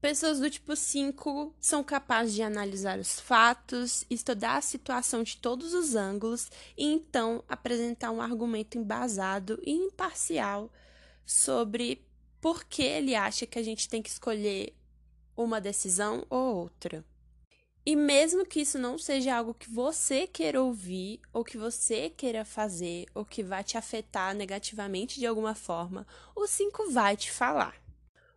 Pessoas 0.00 0.38
do 0.38 0.48
tipo 0.48 0.76
5 0.76 1.52
são 1.58 1.82
capazes 1.82 2.32
de 2.32 2.44
analisar 2.44 3.00
os 3.00 3.18
fatos, 3.18 4.04
estudar 4.08 4.56
a 4.56 4.62
situação 4.62 5.24
de 5.24 5.36
todos 5.36 5.74
os 5.74 5.96
ângulos 5.96 6.48
e 6.78 6.86
então 6.86 7.42
apresentar 7.48 8.12
um 8.12 8.22
argumento 8.22 8.78
embasado 8.78 9.60
e 9.64 9.72
imparcial 9.72 10.70
sobre 11.26 12.08
por 12.40 12.64
que 12.64 12.82
ele 12.82 13.14
acha 13.14 13.46
que 13.46 13.58
a 13.58 13.62
gente 13.62 13.88
tem 13.88 14.02
que 14.02 14.08
escolher 14.08 14.74
uma 15.36 15.60
decisão 15.60 16.26
ou 16.28 16.56
outra. 16.56 17.04
E 17.84 17.96
mesmo 17.96 18.44
que 18.44 18.60
isso 18.60 18.78
não 18.78 18.98
seja 18.98 19.36
algo 19.36 19.54
que 19.54 19.70
você 19.70 20.26
queira 20.26 20.62
ouvir, 20.62 21.20
ou 21.32 21.42
que 21.42 21.56
você 21.56 22.10
queira 22.10 22.44
fazer, 22.44 23.06
ou 23.14 23.24
que 23.24 23.42
vai 23.42 23.64
te 23.64 23.78
afetar 23.78 24.34
negativamente 24.34 25.18
de 25.18 25.26
alguma 25.26 25.54
forma, 25.54 26.06
o 26.36 26.46
5 26.46 26.90
vai 26.90 27.16
te 27.16 27.30
falar. 27.32 27.80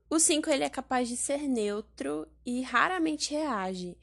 O 0.09 0.17
5 0.17 0.49
ele 0.49 0.63
é 0.63 0.69
capaz 0.69 1.09
de 1.09 1.17
ser 1.17 1.47
neutro 1.47 2.27
e 2.45 2.61
raramente 2.61 3.33
reage. 3.33 3.97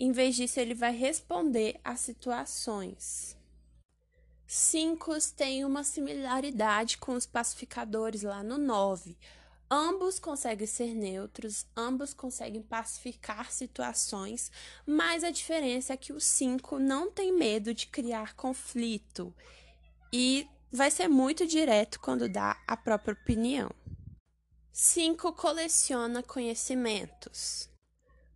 Em 0.00 0.10
vez 0.10 0.36
disso, 0.36 0.58
ele 0.58 0.74
vai 0.74 0.92
responder 0.92 1.78
às 1.84 2.00
situações. 2.00 3.36
Cinco 4.54 5.14
têm 5.34 5.64
uma 5.64 5.82
similaridade 5.82 6.98
com 6.98 7.14
os 7.14 7.24
pacificadores 7.24 8.20
lá 8.20 8.42
no 8.42 8.58
9. 8.58 9.16
Ambos 9.70 10.18
conseguem 10.18 10.66
ser 10.66 10.94
neutros, 10.94 11.64
ambos 11.74 12.12
conseguem 12.12 12.60
pacificar 12.60 13.50
situações, 13.50 14.52
mas 14.84 15.24
a 15.24 15.30
diferença 15.30 15.94
é 15.94 15.96
que 15.96 16.12
o 16.12 16.20
5 16.20 16.78
não 16.78 17.10
tem 17.10 17.32
medo 17.32 17.72
de 17.72 17.86
criar 17.86 18.34
conflito 18.34 19.34
e 20.12 20.46
vai 20.70 20.90
ser 20.90 21.08
muito 21.08 21.46
direto 21.46 21.98
quando 21.98 22.28
dá 22.28 22.62
a 22.68 22.76
própria 22.76 23.14
opinião. 23.14 23.70
5. 24.70 25.32
Coleciona 25.32 26.22
conhecimentos. 26.22 27.71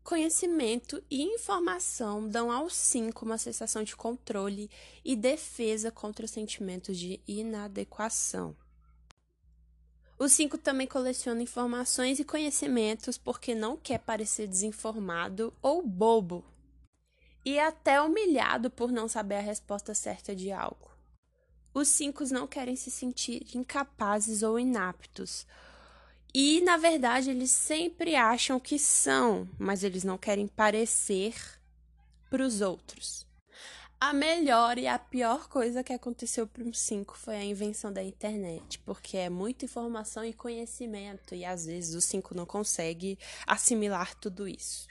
Conhecimento 0.07 1.03
e 1.11 1.21
informação 1.25 2.29
dão 2.29 2.49
aos 2.49 2.77
cinco 2.77 3.25
uma 3.25 3.37
sensação 3.37 3.83
de 3.83 3.97
controle 3.97 4.71
e 5.05 5.17
defesa 5.17 5.91
contra 5.91 6.25
os 6.25 6.31
sentimentos 6.31 6.97
de 6.97 7.21
inadequação. 7.27 8.57
O 10.17 10.29
5 10.29 10.59
também 10.59 10.87
coleciona 10.87 11.43
informações 11.43 12.21
e 12.21 12.25
conhecimentos 12.25 13.19
porque 13.19 13.53
não 13.53 13.77
quer 13.77 13.99
parecer 13.99 14.47
desinformado 14.47 15.53
ou 15.61 15.83
bobo, 15.85 16.45
e 17.45 17.59
até 17.59 18.01
humilhado 18.01 18.71
por 18.71 18.93
não 18.93 19.09
saber 19.09 19.35
a 19.35 19.41
resposta 19.41 19.93
certa 19.93 20.37
de 20.37 20.53
algo. 20.53 20.89
Os 21.75 21.89
5 21.89 22.33
não 22.33 22.47
querem 22.47 22.77
se 22.77 22.93
sentir 22.93 23.45
incapazes 23.57 24.45
ou 24.45 24.57
inaptos, 24.57 25.45
e, 26.39 26.61
na 26.61 26.77
verdade, 26.77 27.31
eles 27.31 27.51
sempre 27.51 28.15
acham 28.15 28.61
que 28.61 28.79
são, 28.79 29.49
mas 29.59 29.83
eles 29.83 30.05
não 30.05 30.19
querem 30.19 30.47
parecer 30.47 31.35
para 32.29 32.45
os 32.45 32.61
outros. 32.61 33.27
A 33.99 34.13
melhor 34.13 34.77
e 34.77 34.87
a 34.87 34.99
pior 34.99 35.49
coisa 35.49 35.83
que 35.83 35.95
aconteceu 35.95 36.47
para 36.47 36.63
um 36.63 36.75
5 36.75 37.17
foi 37.17 37.37
a 37.37 37.43
invenção 37.43 37.91
da 37.91 38.05
internet, 38.05 38.79
porque 38.81 39.17
é 39.17 39.31
muita 39.31 39.65
informação 39.65 40.23
e 40.23 40.35
conhecimento, 40.35 41.35
e 41.35 41.43
às 41.43 41.65
vezes 41.65 41.95
o 41.95 42.03
5 42.03 42.35
não 42.35 42.45
consegue 42.45 43.19
assimilar 43.47 44.15
tudo 44.17 44.47
isso. 44.47 44.87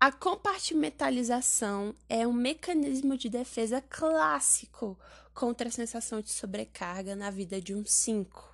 A 0.00 0.10
compartimentalização 0.10 1.94
é 2.08 2.26
um 2.26 2.32
mecanismo 2.32 3.18
de 3.18 3.28
defesa 3.28 3.82
clássico 3.82 4.98
contra 5.34 5.68
a 5.68 5.70
sensação 5.70 6.22
de 6.22 6.30
sobrecarga 6.30 7.14
na 7.14 7.28
vida 7.28 7.60
de 7.60 7.74
um 7.74 7.84
5. 7.84 8.51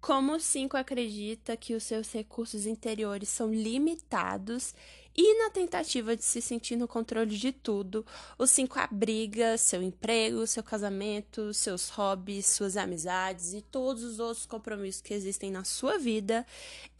Como 0.00 0.32
o 0.32 0.40
5 0.40 0.78
acredita 0.78 1.56
que 1.58 1.74
os 1.74 1.84
seus 1.84 2.10
recursos 2.10 2.64
interiores 2.64 3.28
são 3.28 3.52
limitados 3.52 4.74
e 5.14 5.38
na 5.42 5.50
tentativa 5.50 6.16
de 6.16 6.24
se 6.24 6.40
sentir 6.40 6.76
no 6.76 6.88
controle 6.88 7.36
de 7.36 7.52
tudo, 7.52 8.06
o 8.38 8.46
5 8.46 8.78
abriga 8.78 9.58
seu 9.58 9.82
emprego, 9.82 10.46
seu 10.46 10.62
casamento, 10.62 11.52
seus 11.52 11.90
hobbies, 11.90 12.46
suas 12.46 12.78
amizades 12.78 13.52
e 13.52 13.60
todos 13.60 14.02
os 14.02 14.18
outros 14.18 14.46
compromissos 14.46 15.02
que 15.02 15.12
existem 15.12 15.50
na 15.50 15.64
sua 15.64 15.98
vida 15.98 16.46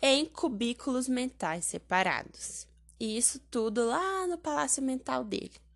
em 0.02 0.26
cubículos 0.26 1.09
mentais 1.09 1.64
separados. 1.64 2.66
E 2.99 3.16
isso 3.16 3.40
tudo 3.50 3.87
lá 3.87 4.26
no 4.26 4.37
palácio 4.37 4.83
mental 4.83 5.25
dele. 5.25 5.69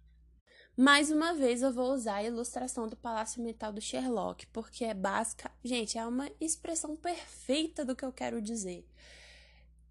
Mais 0.76 1.08
uma 1.08 1.32
vez 1.32 1.62
eu 1.62 1.72
vou 1.72 1.92
usar 1.92 2.16
a 2.16 2.24
ilustração 2.24 2.88
do 2.88 2.96
Palácio 2.96 3.40
Mental 3.40 3.72
do 3.72 3.80
Sherlock, 3.80 4.44
porque 4.48 4.84
é 4.84 4.92
básica. 4.92 5.48
Gente, 5.62 5.96
é 5.96 6.04
uma 6.04 6.28
expressão 6.40 6.96
perfeita 6.96 7.84
do 7.84 7.94
que 7.94 8.04
eu 8.04 8.12
quero 8.12 8.42
dizer. 8.42 8.84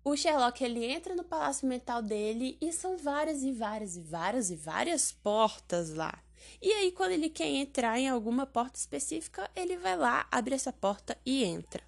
O 0.04 0.18
Sherlock 0.18 0.62
ele 0.62 0.84
entra 0.84 1.16
no 1.16 1.24
palácio 1.24 1.66
mental 1.66 2.02
dele 2.02 2.58
e 2.60 2.74
são 2.74 2.98
várias 2.98 3.44
e 3.44 3.54
várias 3.54 3.96
e 3.96 4.02
várias 4.02 4.52
e 4.52 4.56
várias 4.58 5.12
portas 5.14 5.94
lá. 5.94 6.22
E 6.62 6.70
aí, 6.74 6.92
quando 6.92 7.12
ele 7.12 7.30
quer 7.30 7.48
entrar 7.48 7.98
em 7.98 8.10
alguma 8.10 8.46
porta 8.46 8.78
específica, 8.78 9.50
ele 9.56 9.78
vai 9.78 9.96
lá, 9.96 10.28
abre 10.30 10.54
essa 10.54 10.74
porta 10.74 11.18
e 11.26 11.46
entra. 11.46 11.82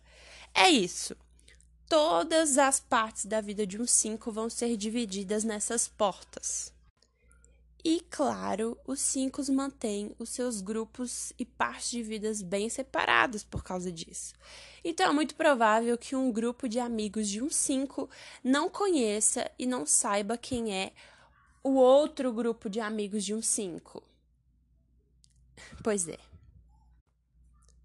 É 0.54 0.70
isso. 0.70 1.18
Todas 1.90 2.58
as 2.58 2.80
partes 2.80 3.26
da 3.26 3.42
vida 3.42 3.68
de 3.68 3.80
um 3.80 3.86
5 3.86 4.32
vão 4.32 4.50
ser 4.50 4.78
divididas 4.78 5.44
nessas 5.44 5.90
portas. 5.90 6.74
E, 7.88 8.02
claro, 8.10 8.76
os 8.88 9.00
cinco 9.00 9.40
mantêm 9.52 10.12
os 10.18 10.30
seus 10.30 10.60
grupos 10.60 11.32
e 11.38 11.46
partes 11.46 11.92
de 11.92 12.02
vidas 12.02 12.42
bem 12.42 12.68
separados 12.68 13.44
por 13.44 13.64
causa 13.64 13.92
disso. 13.92 14.34
Então, 14.84 15.08
é 15.08 15.14
muito 15.14 15.36
provável 15.36 15.96
que 15.96 16.16
um 16.16 16.32
grupo 16.32 16.68
de 16.68 16.80
amigos 16.80 17.30
de 17.30 17.44
um 17.44 17.50
cinco 17.52 18.10
não 18.44 18.72
conheça 18.72 19.52
e 19.60 19.68
não 19.68 19.86
saiba 19.86 20.36
quem 20.36 20.74
é 20.74 20.94
o 21.64 21.76
outro 21.76 22.34
grupo 22.34 22.72
de 22.72 22.80
amigos 22.80 23.24
de 23.24 23.36
um 23.36 23.42
cinco. 23.42 24.02
Pois 25.84 26.08
é. 26.08 26.18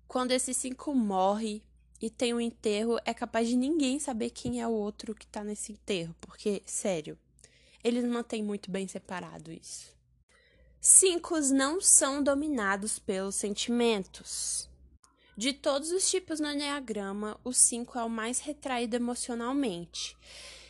Quando 0.09 0.33
esse 0.33 0.55
cinco 0.55 0.95
morre 0.95 1.63
e 2.01 2.09
tem 2.09 2.33
um 2.33 2.41
enterro, 2.41 2.99
é 3.05 3.13
capaz 3.13 3.47
de 3.47 3.55
ninguém 3.55 3.99
saber 3.99 4.31
quem 4.31 4.63
é 4.63 4.67
o 4.67 4.73
outro 4.73 5.15
que 5.15 5.27
tá 5.27 5.45
nesse 5.45 5.73
enterro, 5.73 6.17
porque, 6.23 6.63
sério, 6.65 7.19
eles 7.85 8.05
mantêm 8.05 8.43
muito 8.43 8.71
bem 8.71 8.89
separado 8.89 9.53
isso. 9.53 10.00
Cinco 10.83 11.39
não 11.39 11.79
são 11.79 12.23
dominados 12.23 12.99
pelos 12.99 13.35
sentimentos. 13.35 14.67
De 15.37 15.53
todos 15.53 15.91
os 15.91 16.11
tipos 16.11 16.41
no 16.41 16.51
Enneagrama, 16.51 17.39
o 17.45 17.53
5 17.53 17.99
é 17.99 18.03
o 18.03 18.09
mais 18.09 18.39
retraído 18.39 18.97
emocionalmente. 18.97 20.17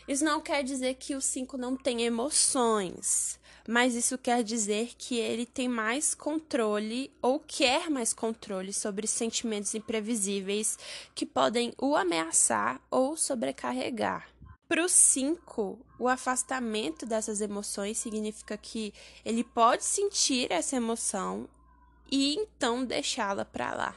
Isso 0.08 0.24
não 0.24 0.40
quer 0.40 0.64
dizer 0.64 0.94
que 0.94 1.14
o 1.14 1.20
5 1.20 1.56
não 1.56 1.76
tem 1.76 2.02
emoções, 2.02 3.38
mas 3.68 3.94
isso 3.94 4.18
quer 4.18 4.42
dizer 4.42 4.94
que 4.98 5.16
ele 5.16 5.46
tem 5.46 5.68
mais 5.68 6.12
controle 6.12 7.12
ou 7.22 7.38
quer 7.38 7.88
mais 7.88 8.12
controle 8.12 8.72
sobre 8.72 9.06
sentimentos 9.06 9.76
imprevisíveis 9.76 10.76
que 11.14 11.24
podem 11.24 11.72
o 11.80 11.94
ameaçar 11.94 12.80
ou 12.90 13.16
sobrecarregar. 13.16 14.28
Para 14.70 14.84
o 14.84 14.88
5, 14.88 15.84
o 15.98 16.06
afastamento 16.06 17.04
dessas 17.04 17.40
emoções 17.40 17.98
significa 17.98 18.56
que 18.56 18.94
ele 19.24 19.42
pode 19.42 19.82
sentir 19.82 20.46
essa 20.48 20.76
emoção 20.76 21.48
e 22.08 22.36
então 22.36 22.84
deixá-la 22.84 23.44
para 23.44 23.74
lá. 23.74 23.96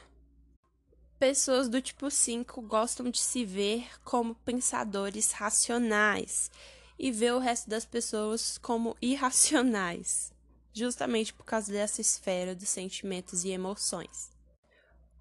Pessoas 1.16 1.68
do 1.68 1.80
tipo 1.80 2.10
5 2.10 2.60
gostam 2.62 3.08
de 3.08 3.20
se 3.20 3.44
ver 3.44 3.88
como 4.02 4.34
pensadores 4.34 5.30
racionais 5.30 6.50
e 6.98 7.12
ver 7.12 7.34
o 7.34 7.38
resto 7.38 7.70
das 7.70 7.84
pessoas 7.84 8.58
como 8.58 8.96
irracionais, 9.00 10.32
justamente 10.72 11.32
por 11.32 11.44
causa 11.44 11.70
dessa 11.70 12.00
esfera 12.00 12.52
dos 12.52 12.68
sentimentos 12.68 13.44
e 13.44 13.50
emoções. 13.50 14.33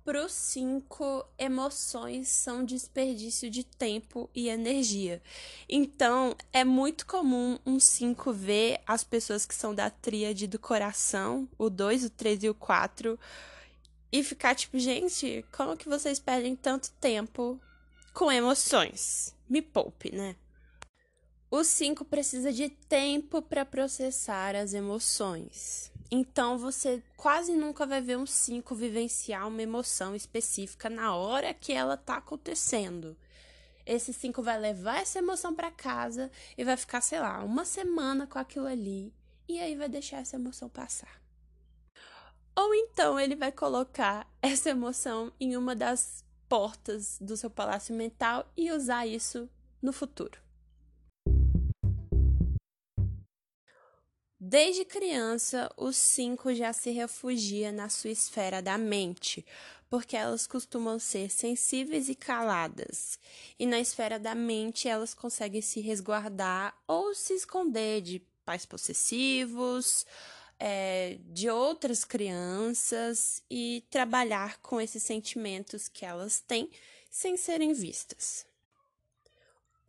Os 0.06 0.34
cinco, 0.34 1.26
emoções 1.38 2.28
são 2.28 2.66
desperdício 2.66 3.50
de 3.50 3.64
tempo 3.64 4.30
e 4.36 4.50
energia. 4.50 5.22
Então, 5.68 6.36
é 6.52 6.66
muito 6.66 7.06
comum 7.06 7.58
um 7.66 7.80
cinco 7.80 8.34
ver 8.34 8.82
as 8.86 9.02
pessoas 9.04 9.46
que 9.46 9.56
são 9.56 9.74
da 9.74 9.90
tríade 9.90 10.46
do 10.46 10.60
coração, 10.60 11.48
o 11.58 11.70
2, 11.70 12.04
o 12.06 12.10
3 12.10 12.44
e 12.44 12.50
o 12.50 12.54
4, 12.54 13.18
e 14.12 14.24
ficar 14.24 14.56
tipo, 14.56 14.78
gente, 14.78 15.46
como 15.56 15.78
que 15.78 15.88
vocês 15.88 16.20
perdem 16.20 16.54
tanto 16.54 16.92
tempo 17.00 17.60
com 18.14 18.30
emoções? 18.30 19.34
Me 19.50 19.62
poupe, 19.62 20.14
né? 20.14 20.36
O 21.50 21.64
5 21.64 22.04
precisa 22.04 22.52
de 22.52 22.68
tempo 22.68 23.42
para 23.42 23.64
processar 23.64 24.54
as 24.54 24.74
emoções. 24.74 25.93
Então 26.16 26.60
você 26.60 27.02
quase 27.18 27.56
nunca 27.56 27.88
vai 27.88 28.00
ver 28.00 28.20
um 28.20 28.26
5 28.28 28.76
vivenciar 28.76 29.48
uma 29.48 29.64
emoção 29.64 30.16
específica 30.16 30.88
na 30.88 31.16
hora 31.16 31.56
que 31.56 31.74
ela 31.74 31.96
está 31.96 32.18
acontecendo. 32.18 33.18
Esse 33.84 34.14
5 34.14 34.44
vai 34.44 34.60
levar 34.60 35.02
essa 35.02 35.18
emoção 35.18 35.56
para 35.56 35.72
casa 35.72 36.30
e 36.56 36.64
vai 36.64 36.78
ficar, 36.78 37.02
sei 37.02 37.20
lá, 37.20 37.44
uma 37.44 37.66
semana 37.66 38.28
com 38.28 38.38
aquilo 38.38 38.68
ali 38.68 39.12
e 39.50 39.60
aí 39.60 39.76
vai 39.76 39.90
deixar 39.90 40.18
essa 40.18 40.36
emoção 40.36 40.70
passar. 40.70 41.20
Ou 42.56 42.76
então 42.76 43.20
ele 43.20 43.36
vai 43.36 43.52
colocar 43.52 44.32
essa 44.40 44.70
emoção 44.70 45.34
em 45.40 45.58
uma 45.58 45.76
das 45.76 46.24
portas 46.48 47.18
do 47.20 47.36
seu 47.36 47.50
palácio 47.50 47.96
mental 47.96 48.46
e 48.56 48.72
usar 48.72 49.08
isso 49.08 49.50
no 49.82 49.92
futuro. 49.92 50.43
Desde 54.46 54.84
criança, 54.84 55.72
os 55.78 55.96
cinco 55.96 56.54
já 56.54 56.74
se 56.74 56.92
refugia 56.92 57.72
na 57.72 57.88
sua 57.88 58.10
esfera 58.10 58.62
da 58.62 58.78
mente, 58.78 59.46
porque 59.90 60.18
elas 60.18 60.46
costumam 60.46 61.00
ser 61.00 61.32
sensíveis 61.32 62.10
e 62.10 62.14
caladas. 62.14 63.18
E 63.58 63.66
na 63.66 63.80
esfera 63.80 64.20
da 64.20 64.36
mente, 64.36 64.90
elas 64.90 65.14
conseguem 65.14 65.62
se 65.62 65.80
resguardar 65.80 66.78
ou 66.86 67.16
se 67.16 67.34
esconder 67.34 68.02
de 68.02 68.20
pais 68.44 68.66
possessivos, 68.66 70.06
é, 70.60 71.20
de 71.30 71.50
outras 71.50 72.04
crianças 72.04 73.42
e 73.50 73.86
trabalhar 73.90 74.58
com 74.58 74.82
esses 74.82 75.04
sentimentos 75.04 75.88
que 75.88 76.04
elas 76.04 76.42
têm 76.42 76.70
sem 77.10 77.38
serem 77.38 77.72
vistas. 77.72 78.46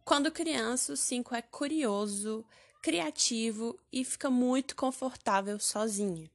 Quando 0.04 0.30
criança, 0.30 0.92
o 0.92 0.96
cinco 0.96 1.34
é 1.34 1.42
curioso, 1.42 2.46
criativo 2.84 3.80
e 3.90 4.04
fica 4.04 4.28
muito 4.28 4.76
confortável 4.76 5.58
sozinha. 5.58 6.30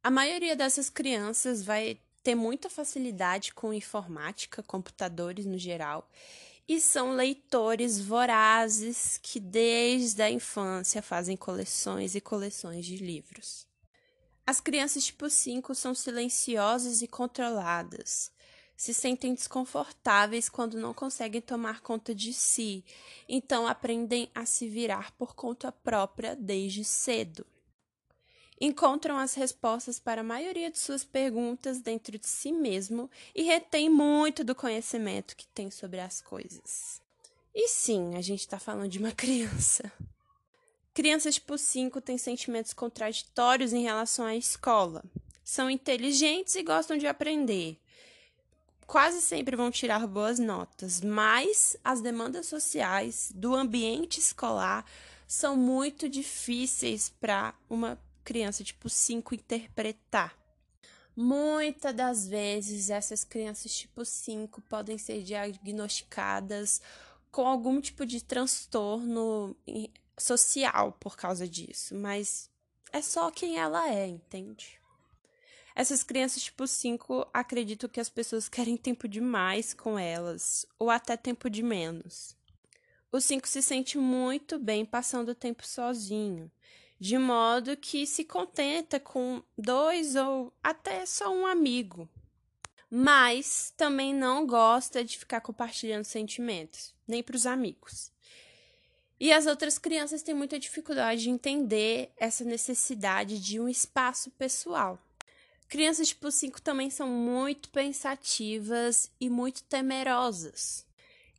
A 0.00 0.12
maioria 0.12 0.54
dessas 0.54 0.88
crianças 0.88 1.64
vai 1.64 1.98
ter 2.22 2.36
muita 2.36 2.70
facilidade 2.70 3.52
com 3.52 3.74
informática, 3.74 4.62
computadores 4.62 5.44
no 5.44 5.58
geral, 5.58 6.08
e 6.68 6.78
são 6.80 7.10
leitores 7.10 7.98
vorazes 7.98 9.18
que 9.20 9.40
desde 9.40 10.22
a 10.22 10.30
infância 10.30 11.02
fazem 11.02 11.36
coleções 11.36 12.14
e 12.14 12.20
coleções 12.20 12.86
de 12.86 12.98
livros. 12.98 13.66
As 14.46 14.60
crianças 14.60 15.04
tipo 15.04 15.28
5 15.28 15.74
são 15.74 15.96
silenciosas 15.96 17.02
e 17.02 17.08
controladas. 17.08 18.30
Se 18.78 18.94
sentem 18.94 19.34
desconfortáveis 19.34 20.48
quando 20.48 20.78
não 20.78 20.94
conseguem 20.94 21.40
tomar 21.40 21.80
conta 21.80 22.14
de 22.14 22.32
si, 22.32 22.84
então 23.28 23.66
aprendem 23.66 24.30
a 24.32 24.46
se 24.46 24.68
virar 24.68 25.10
por 25.18 25.34
conta 25.34 25.72
própria 25.72 26.36
desde 26.36 26.84
cedo. 26.84 27.44
Encontram 28.60 29.18
as 29.18 29.34
respostas 29.34 29.98
para 29.98 30.20
a 30.20 30.24
maioria 30.24 30.70
de 30.70 30.78
suas 30.78 31.02
perguntas 31.02 31.80
dentro 31.80 32.16
de 32.16 32.28
si 32.28 32.52
mesmo 32.52 33.10
e 33.34 33.42
retêm 33.42 33.90
muito 33.90 34.44
do 34.44 34.54
conhecimento 34.54 35.34
que 35.34 35.48
tem 35.48 35.72
sobre 35.72 35.98
as 35.98 36.20
coisas. 36.20 37.02
E 37.52 37.66
sim, 37.66 38.14
a 38.14 38.20
gente 38.20 38.40
está 38.40 38.60
falando 38.60 38.88
de 38.88 39.00
uma 39.00 39.10
criança. 39.12 39.92
Crianças 40.94 41.34
tipo 41.34 41.58
5 41.58 42.00
têm 42.00 42.16
sentimentos 42.16 42.72
contraditórios 42.72 43.72
em 43.72 43.82
relação 43.82 44.24
à 44.24 44.36
escola. 44.36 45.02
São 45.42 45.68
inteligentes 45.68 46.54
e 46.54 46.62
gostam 46.62 46.96
de 46.96 47.08
aprender 47.08 47.80
quase 48.88 49.20
sempre 49.20 49.54
vão 49.54 49.70
tirar 49.70 50.06
boas 50.06 50.38
notas, 50.38 51.02
mas 51.02 51.76
as 51.84 52.00
demandas 52.00 52.46
sociais 52.46 53.30
do 53.34 53.54
ambiente 53.54 54.18
escolar 54.18 54.82
são 55.26 55.54
muito 55.54 56.08
difíceis 56.08 57.10
para 57.20 57.54
uma 57.68 58.00
criança 58.24 58.64
tipo 58.64 58.88
5 58.88 59.34
interpretar. 59.34 60.34
Muitas 61.14 61.94
das 61.94 62.26
vezes 62.26 62.88
essas 62.88 63.24
crianças 63.24 63.76
tipo 63.76 64.06
5 64.06 64.62
podem 64.62 64.96
ser 64.96 65.22
diagnosticadas 65.22 66.80
com 67.30 67.46
algum 67.46 67.82
tipo 67.82 68.06
de 68.06 68.24
transtorno 68.24 69.54
social 70.18 70.92
por 70.98 71.14
causa 71.14 71.46
disso, 71.46 71.94
mas 71.94 72.48
é 72.90 73.02
só 73.02 73.30
quem 73.30 73.58
ela 73.58 73.86
é, 73.92 74.06
entende? 74.06 74.80
Essas 75.78 76.02
crianças, 76.02 76.42
tipo 76.42 76.66
5, 76.66 77.28
acreditam 77.32 77.88
que 77.88 78.00
as 78.00 78.08
pessoas 78.08 78.48
querem 78.50 78.76
tempo 78.76 79.06
demais 79.06 79.72
com 79.72 79.96
elas, 79.96 80.66
ou 80.76 80.90
até 80.90 81.16
tempo 81.16 81.48
de 81.48 81.62
menos. 81.62 82.36
O 83.12 83.20
5 83.20 83.46
se 83.46 83.62
sente 83.62 83.96
muito 83.96 84.58
bem 84.58 84.84
passando 84.84 85.28
o 85.28 85.34
tempo 85.36 85.64
sozinho, 85.64 86.50
de 86.98 87.16
modo 87.16 87.76
que 87.76 88.08
se 88.08 88.24
contenta 88.24 88.98
com 88.98 89.40
dois 89.56 90.16
ou 90.16 90.52
até 90.60 91.06
só 91.06 91.32
um 91.32 91.46
amigo. 91.46 92.08
Mas 92.90 93.72
também 93.76 94.12
não 94.12 94.48
gosta 94.48 95.04
de 95.04 95.16
ficar 95.16 95.40
compartilhando 95.40 96.02
sentimentos, 96.02 96.92
nem 97.06 97.22
para 97.22 97.36
os 97.36 97.46
amigos. 97.46 98.10
E 99.20 99.32
as 99.32 99.46
outras 99.46 99.78
crianças 99.78 100.24
têm 100.24 100.34
muita 100.34 100.58
dificuldade 100.58 101.22
de 101.22 101.30
entender 101.30 102.10
essa 102.16 102.42
necessidade 102.42 103.38
de 103.38 103.60
um 103.60 103.68
espaço 103.68 104.28
pessoal. 104.32 104.98
Crianças 105.68 106.08
tipo 106.08 106.30
5 106.30 106.62
também 106.62 106.88
são 106.88 107.08
muito 107.08 107.68
pensativas 107.68 109.10
e 109.20 109.28
muito 109.28 109.62
temerosas. 109.64 110.86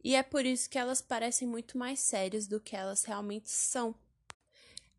E 0.03 0.15
é 0.15 0.21
por 0.21 0.45
isso 0.45 0.69
que 0.69 0.77
elas 0.77 1.01
parecem 1.01 1.47
muito 1.47 1.77
mais 1.77 1.99
sérias 1.99 2.45
do 2.45 2.59
que 2.59 2.75
elas 2.75 3.03
realmente 3.03 3.49
são. 3.49 3.93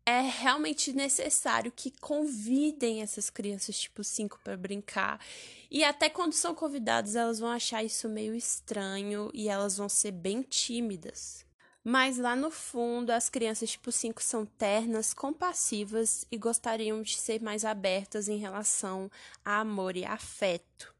É 0.05 0.19
realmente 0.19 0.91
necessário 0.91 1.71
que 1.71 1.91
convidem 1.91 3.01
essas 3.01 3.29
crianças 3.29 3.79
tipo 3.79 4.03
5 4.03 4.39
para 4.43 4.57
brincar. 4.57 5.23
E 5.69 5.83
até 5.83 6.09
quando 6.09 6.33
são 6.33 6.53
convidadas, 6.53 7.15
elas 7.15 7.39
vão 7.39 7.49
achar 7.49 7.83
isso 7.83 8.09
meio 8.09 8.35
estranho 8.35 9.31
e 9.33 9.47
elas 9.47 9.77
vão 9.77 9.87
ser 9.87 10.11
bem 10.11 10.41
tímidas. 10.41 11.45
Mas 11.83 12.17
lá 12.19 12.35
no 12.35 12.51
fundo, 12.51 13.09
as 13.09 13.27
crianças 13.27 13.71
tipo 13.71 13.91
5 13.91 14.21
são 14.21 14.45
ternas, 14.45 15.13
compassivas 15.13 16.25
e 16.31 16.37
gostariam 16.37 17.01
de 17.01 17.17
ser 17.17 17.41
mais 17.41 17.65
abertas 17.65 18.27
em 18.27 18.37
relação 18.37 19.09
a 19.43 19.59
amor 19.59 19.97
e 19.97 20.05
afeto. 20.05 20.93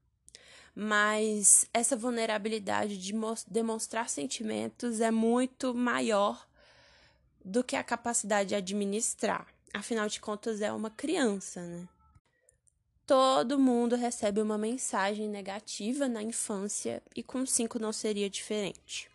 Mas 0.74 1.68
essa 1.72 1.96
vulnerabilidade 1.96 2.98
de 2.98 3.14
demonstrar 3.48 4.10
sentimentos 4.10 5.02
é 5.02 5.12
muito 5.12 5.74
maior 5.76 6.48
do 7.44 7.64
que 7.64 7.76
a 7.76 7.84
capacidade 7.84 8.50
de 8.50 8.56
administrar. 8.56 9.48
Afinal 9.74 10.08
de 10.08 10.20
contas, 10.20 10.62
é 10.62 10.72
uma 10.72 10.90
criança, 10.90 11.62
né? 11.62 11.88
Todo 13.06 13.60
mundo 13.60 13.96
recebe 13.96 14.42
uma 14.42 14.58
mensagem 14.58 15.28
negativa 15.28 16.08
na 16.08 16.24
infância 16.24 17.04
e 17.16 17.22
com 17.22 17.46
cinco 17.46 17.78
não 17.78 17.92
seria 17.92 18.30
diferente. 18.30 19.11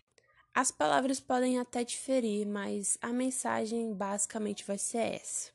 As 0.56 0.70
palavras 0.70 1.20
podem 1.20 1.58
até 1.58 1.84
diferir, 1.84 2.46
mas 2.46 2.96
a 3.02 3.12
mensagem 3.12 3.92
basicamente 3.92 4.64
vai 4.64 4.78
ser 4.78 5.16
essa. 5.16 5.50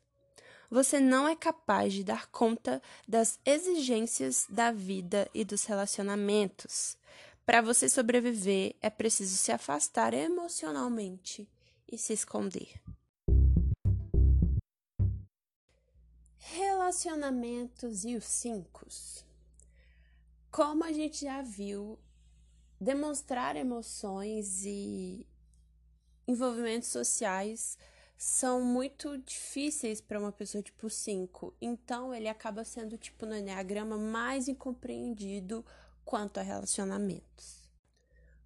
Você 0.69 0.99
não 0.99 1.27
é 1.27 1.35
capaz 1.35 1.91
de 1.91 2.03
dar 2.03 2.27
conta 2.27 2.79
das 3.07 3.39
exigências 3.43 4.45
da 4.47 4.71
vida 4.71 5.27
e 5.33 5.43
dos 5.43 5.65
relacionamentos. 5.65 6.95
Para 7.43 7.63
você 7.63 7.89
sobreviver, 7.89 8.75
é 8.79 8.91
preciso 8.91 9.35
se 9.37 9.51
afastar 9.51 10.13
emocionalmente 10.13 11.49
e 11.91 11.97
se 11.97 12.13
esconder. 12.13 12.79
Relacionamentos 16.37 18.05
e 18.05 18.15
os 18.15 18.25
cinco. 18.25 18.85
Como 20.51 20.83
a 20.83 20.91
gente 20.91 21.21
já 21.25 21.41
viu, 21.41 21.97
demonstrar 22.81 23.55
emoções 23.55 24.65
e 24.65 25.27
envolvimentos 26.27 26.89
sociais 26.89 27.77
são 28.17 28.63
muito 28.63 29.19
difíceis 29.19 30.01
para 30.01 30.19
uma 30.19 30.31
pessoa 30.31 30.63
tipo 30.63 30.89
5. 30.89 31.53
Então 31.61 32.11
ele 32.11 32.27
acaba 32.27 32.63
sendo 32.63 32.97
tipo 32.97 33.27
no 33.27 33.35
enneagrama 33.35 33.99
mais 33.99 34.47
incompreendido 34.47 35.63
quanto 36.03 36.39
a 36.39 36.43
relacionamentos. 36.43 37.69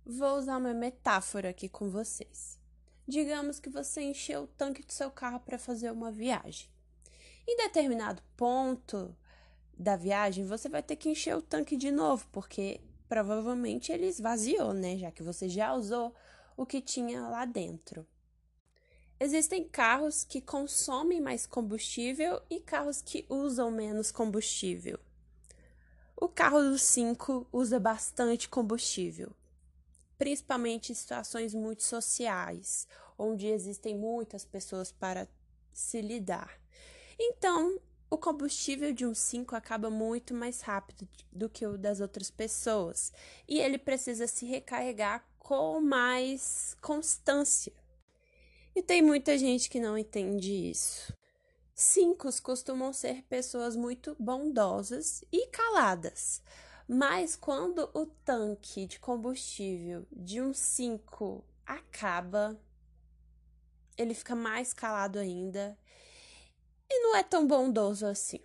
Vou 0.05 0.37
usar 0.37 0.57
uma 0.57 0.73
metáfora 0.73 1.49
aqui 1.49 1.69
com 1.69 1.89
vocês. 1.89 2.59
Digamos 3.07 3.57
que 3.59 3.69
você 3.69 4.01
encheu 4.01 4.43
o 4.43 4.47
tanque 4.47 4.83
do 4.83 4.91
seu 4.91 5.09
carro 5.09 5.39
para 5.39 5.57
fazer 5.57 5.91
uma 5.91 6.11
viagem. 6.11 6.67
Em 7.47 7.55
determinado 7.55 8.21
ponto 8.35 9.15
da 9.77 9.95
viagem, 9.95 10.45
você 10.45 10.67
vai 10.67 10.83
ter 10.83 10.95
que 10.97 11.09
encher 11.09 11.37
o 11.37 11.41
tanque 11.41 11.77
de 11.77 11.91
novo, 11.91 12.27
porque 12.31 12.81
provavelmente 13.07 13.91
ele 13.91 14.07
esvaziou, 14.07 14.73
né? 14.73 14.97
Já 14.97 15.11
que 15.11 15.23
você 15.23 15.47
já 15.47 15.73
usou 15.73 16.13
o 16.57 16.65
que 16.65 16.81
tinha 16.81 17.27
lá 17.27 17.45
dentro. 17.45 18.05
Existem 19.19 19.63
carros 19.63 20.23
que 20.23 20.41
consomem 20.41 21.21
mais 21.21 21.45
combustível 21.45 22.41
e 22.49 22.59
carros 22.59 23.01
que 23.01 23.25
usam 23.29 23.71
menos 23.71 24.11
combustível. 24.11 24.99
O 26.17 26.27
carro 26.27 26.61
dos 26.61 26.81
5 26.81 27.47
usa 27.51 27.79
bastante 27.79 28.49
combustível, 28.49 29.31
principalmente 30.17 30.91
em 30.91 30.95
situações 30.95 31.53
muito 31.53 31.83
sociais, 31.83 32.87
onde 33.17 33.47
existem 33.47 33.95
muitas 33.97 34.43
pessoas 34.43 34.91
para 34.91 35.27
se 35.71 36.01
lidar. 36.01 36.59
Então, 37.17 37.79
o 38.09 38.17
combustível 38.17 38.93
de 38.93 39.05
um 39.05 39.13
5 39.13 39.55
acaba 39.55 39.89
muito 39.89 40.33
mais 40.33 40.61
rápido 40.61 41.07
do 41.31 41.49
que 41.49 41.65
o 41.65 41.77
das 41.77 41.99
outras 41.99 42.29
pessoas 42.29 43.11
e 43.47 43.59
ele 43.59 43.77
precisa 43.77 44.27
se 44.27 44.45
recarregar 44.45 45.25
com 45.39 45.81
mais 45.81 46.75
constância. 46.81 47.73
E 48.75 48.81
tem 48.81 49.01
muita 49.01 49.37
gente 49.37 49.69
que 49.69 49.79
não 49.79 49.97
entende 49.97 50.51
isso. 50.51 51.13
Cinco 51.73 52.29
costumam 52.41 52.93
ser 52.93 53.23
pessoas 53.23 53.75
muito 53.75 54.15
bondosas 54.19 55.23
e 55.31 55.47
caladas, 55.47 56.41
mas 56.87 57.35
quando 57.35 57.89
o 57.93 58.05
tanque 58.05 58.85
de 58.85 58.99
combustível 58.99 60.05
de 60.11 60.41
um 60.41 60.53
5 60.53 61.43
acaba, 61.65 62.57
ele 63.97 64.13
fica 64.13 64.35
mais 64.35 64.73
calado 64.73 65.19
ainda 65.19 65.77
e 66.89 66.99
não 67.01 67.15
é 67.15 67.23
tão 67.23 67.47
bondoso 67.47 68.05
assim. 68.05 68.39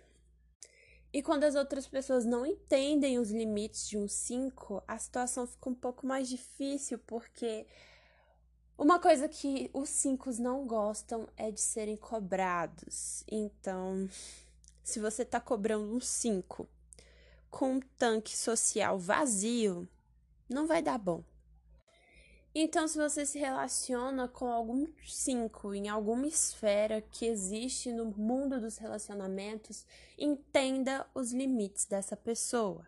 E 1.13 1.21
quando 1.21 1.43
as 1.43 1.55
outras 1.55 1.87
pessoas 1.87 2.25
não 2.25 2.45
entendem 2.45 3.19
os 3.19 3.31
limites 3.31 3.87
de 3.87 3.97
um 3.97 4.07
5, 4.07 4.81
a 4.87 4.97
situação 4.97 5.45
fica 5.45 5.69
um 5.69 5.75
pouco 5.75 6.07
mais 6.07 6.29
difícil, 6.29 6.97
porque 6.99 7.65
uma 8.77 8.97
coisa 8.97 9.27
que 9.27 9.69
os 9.73 9.89
5 9.89 10.31
não 10.41 10.65
gostam 10.65 11.27
é 11.35 11.51
de 11.51 11.59
serem 11.59 11.97
cobrados. 11.97 13.23
Então, 13.27 14.09
se 14.83 14.99
você 14.99 15.25
tá 15.25 15.39
cobrando 15.39 15.93
um 15.93 15.99
5 15.99 16.67
com 17.49 17.73
um 17.73 17.79
tanque 17.97 18.35
social 18.35 18.97
vazio, 18.97 19.87
não 20.49 20.65
vai 20.65 20.81
dar 20.81 20.97
bom. 20.97 21.23
Então, 22.53 22.85
se 22.85 22.97
você 22.97 23.25
se 23.25 23.39
relaciona 23.39 24.27
com 24.27 24.51
algum 24.51 24.85
cinco 25.05 25.73
em 25.73 25.87
alguma 25.87 26.27
esfera 26.27 27.01
que 27.01 27.25
existe 27.25 27.93
no 27.93 28.05
mundo 28.05 28.59
dos 28.59 28.77
relacionamentos, 28.77 29.85
entenda 30.17 31.07
os 31.15 31.31
limites 31.31 31.85
dessa 31.85 32.17
pessoa. 32.17 32.85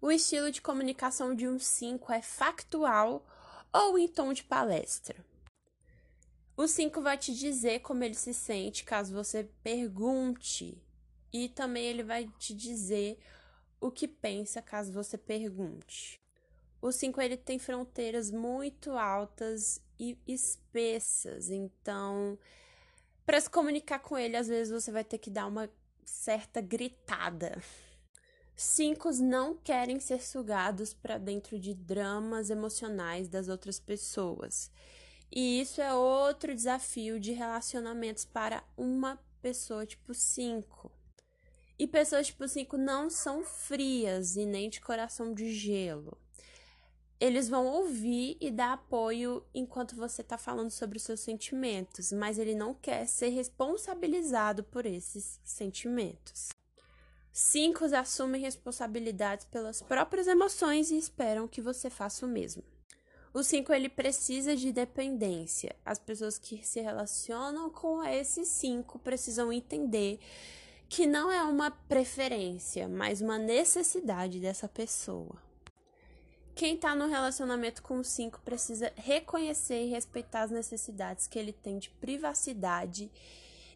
O 0.00 0.10
estilo 0.10 0.50
de 0.50 0.60
comunicação 0.60 1.34
de 1.34 1.46
um 1.46 1.58
cinco 1.58 2.12
é 2.12 2.20
factual 2.20 3.24
ou 3.72 3.96
em 3.96 4.08
tom 4.08 4.32
de 4.32 4.42
palestra. 4.42 5.24
O 6.56 6.66
cinco 6.66 7.00
vai 7.00 7.16
te 7.16 7.32
dizer 7.32 7.80
como 7.80 8.02
ele 8.02 8.14
se 8.14 8.34
sente 8.34 8.82
caso 8.82 9.14
você 9.14 9.44
pergunte, 9.62 10.82
e 11.32 11.48
também 11.48 11.84
ele 11.84 12.02
vai 12.02 12.26
te 12.38 12.52
dizer 12.52 13.18
o 13.80 13.90
que 13.90 14.08
pensa 14.08 14.60
caso 14.60 14.92
você 14.92 15.16
pergunte. 15.16 16.20
O 16.80 16.90
5 16.90 17.20
ele 17.20 17.36
tem 17.36 17.58
fronteiras 17.58 18.30
muito 18.30 18.92
altas 18.92 19.82
e 19.98 20.16
espessas, 20.26 21.50
então 21.50 22.38
para 23.30 23.40
se 23.40 23.48
comunicar 23.48 24.00
com 24.00 24.18
ele, 24.18 24.36
às 24.36 24.48
vezes 24.48 24.72
você 24.72 24.90
vai 24.90 25.04
ter 25.04 25.18
que 25.18 25.30
dar 25.30 25.46
uma 25.46 25.70
certa 26.04 26.60
gritada. 26.60 27.62
Cinco 28.56 29.08
não 29.22 29.56
querem 29.56 30.00
ser 30.00 30.20
sugados 30.20 30.92
para 30.92 31.16
dentro 31.16 31.56
de 31.56 31.72
dramas 31.72 32.50
emocionais 32.50 33.28
das 33.28 33.48
outras 33.48 33.78
pessoas. 33.78 34.70
E 35.30 35.60
isso 35.60 35.80
é 35.80 35.94
outro 35.94 36.54
desafio 36.54 37.20
de 37.20 37.30
relacionamentos 37.30 38.24
para 38.24 38.64
uma 38.76 39.16
pessoa 39.40 39.86
tipo 39.86 40.12
5. 40.12 40.90
E 41.78 41.86
pessoas 41.86 42.26
tipo 42.26 42.48
5 42.48 42.76
não 42.76 43.08
são 43.08 43.44
frias 43.44 44.34
e 44.34 44.44
nem 44.44 44.68
de 44.68 44.80
coração 44.80 45.32
de 45.32 45.54
gelo. 45.54 46.18
Eles 47.20 47.50
vão 47.50 47.66
ouvir 47.66 48.38
e 48.40 48.50
dar 48.50 48.72
apoio 48.72 49.44
enquanto 49.54 49.94
você 49.94 50.22
está 50.22 50.38
falando 50.38 50.70
sobre 50.70 50.96
os 50.96 51.02
seus 51.02 51.20
sentimentos, 51.20 52.10
mas 52.12 52.38
ele 52.38 52.54
não 52.54 52.72
quer 52.72 53.06
ser 53.06 53.28
responsabilizado 53.28 54.64
por 54.64 54.86
esses 54.86 55.38
sentimentos. 55.44 56.48
Cinco 57.30 57.84
assumem 57.94 58.40
responsabilidades 58.40 59.44
pelas 59.44 59.82
próprias 59.82 60.26
emoções 60.26 60.90
e 60.90 60.96
esperam 60.96 61.46
que 61.46 61.60
você 61.60 61.90
faça 61.90 62.24
o 62.24 62.28
mesmo. 62.28 62.62
O 63.32 63.42
cinco 63.42 63.72
ele 63.72 63.88
precisa 63.88 64.56
de 64.56 64.72
dependência. 64.72 65.76
As 65.84 65.98
pessoas 65.98 66.38
que 66.38 66.66
se 66.66 66.80
relacionam 66.80 67.70
com 67.70 68.02
esses 68.02 68.48
cinco 68.48 68.98
precisam 68.98 69.52
entender 69.52 70.18
que 70.88 71.06
não 71.06 71.30
é 71.30 71.42
uma 71.42 71.70
preferência, 71.70 72.88
mas 72.88 73.20
uma 73.20 73.38
necessidade 73.38 74.40
dessa 74.40 74.66
pessoa. 74.66 75.49
Quem 76.54 76.74
está 76.74 76.94
no 76.94 77.06
relacionamento 77.06 77.82
com 77.82 77.98
o 77.98 78.04
cinco 78.04 78.40
precisa 78.42 78.92
reconhecer 78.96 79.84
e 79.84 79.90
respeitar 79.90 80.42
as 80.42 80.50
necessidades 80.50 81.26
que 81.26 81.38
ele 81.38 81.52
tem 81.52 81.78
de 81.78 81.90
privacidade 81.90 83.10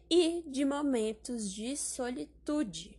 e 0.09 0.43
de 0.45 0.63
momentos 0.63 1.51
de 1.51 1.75
solitude. 1.75 2.97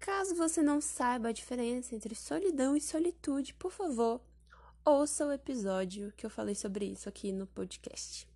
Caso 0.00 0.34
você 0.34 0.62
não 0.62 0.80
saiba 0.80 1.28
a 1.28 1.32
diferença 1.32 1.94
entre 1.94 2.14
solidão 2.14 2.76
e 2.76 2.80
solitude, 2.80 3.54
por 3.54 3.70
favor, 3.70 4.20
ouça 4.84 5.26
o 5.26 5.32
episódio 5.32 6.12
que 6.16 6.26
eu 6.26 6.30
falei 6.30 6.54
sobre 6.54 6.84
isso 6.84 7.08
aqui 7.08 7.32
no 7.32 7.46
podcast. 7.46 8.28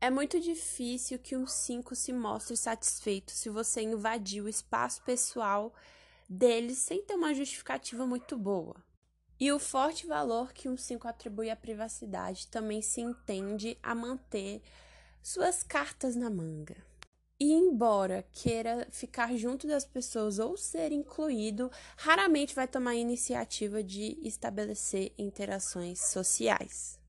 É 0.00 0.08
muito 0.08 0.40
difícil 0.40 1.18
que 1.18 1.36
um 1.36 1.46
5 1.46 1.94
se 1.94 2.12
mostre 2.12 2.56
satisfeito 2.56 3.32
se 3.32 3.50
você 3.50 3.82
invadir 3.82 4.42
o 4.42 4.48
espaço 4.48 5.02
pessoal 5.02 5.74
dele 6.28 6.74
sem 6.74 7.02
ter 7.02 7.14
uma 7.14 7.34
justificativa 7.34 8.06
muito 8.06 8.38
boa. 8.38 8.76
E 9.40 9.50
o 9.50 9.58
forte 9.58 10.06
valor 10.06 10.52
que 10.52 10.68
um 10.68 10.76
5 10.76 11.08
atribui 11.08 11.48
à 11.48 11.56
privacidade 11.56 12.46
também 12.48 12.82
se 12.82 13.00
entende 13.00 13.78
a 13.82 13.94
manter 13.94 14.60
suas 15.22 15.62
cartas 15.62 16.14
na 16.14 16.28
manga. 16.28 16.76
E 17.38 17.50
embora 17.50 18.22
queira 18.32 18.86
ficar 18.90 19.34
junto 19.34 19.66
das 19.66 19.86
pessoas 19.86 20.38
ou 20.38 20.58
ser 20.58 20.92
incluído, 20.92 21.70
raramente 21.96 22.54
vai 22.54 22.68
tomar 22.68 22.90
a 22.90 22.96
iniciativa 22.96 23.82
de 23.82 24.18
estabelecer 24.22 25.14
interações 25.16 26.00
sociais. 26.00 27.00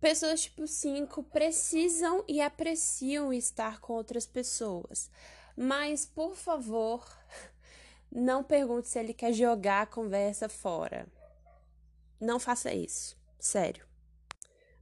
Pessoas 0.00 0.40
tipo 0.40 0.66
5 0.66 1.22
precisam 1.24 2.24
e 2.26 2.40
apreciam 2.40 3.30
estar 3.30 3.78
com 3.78 3.92
outras 3.92 4.26
pessoas, 4.26 5.10
mas 5.54 6.06
por 6.06 6.34
favor, 6.34 7.06
não 8.10 8.42
pergunte 8.42 8.88
se 8.88 8.98
ele 8.98 9.12
quer 9.12 9.34
jogar 9.34 9.82
a 9.82 9.86
conversa 9.86 10.48
fora. 10.48 11.17
Não 12.20 12.38
faça 12.40 12.72
isso, 12.72 13.16
sério. 13.38 13.86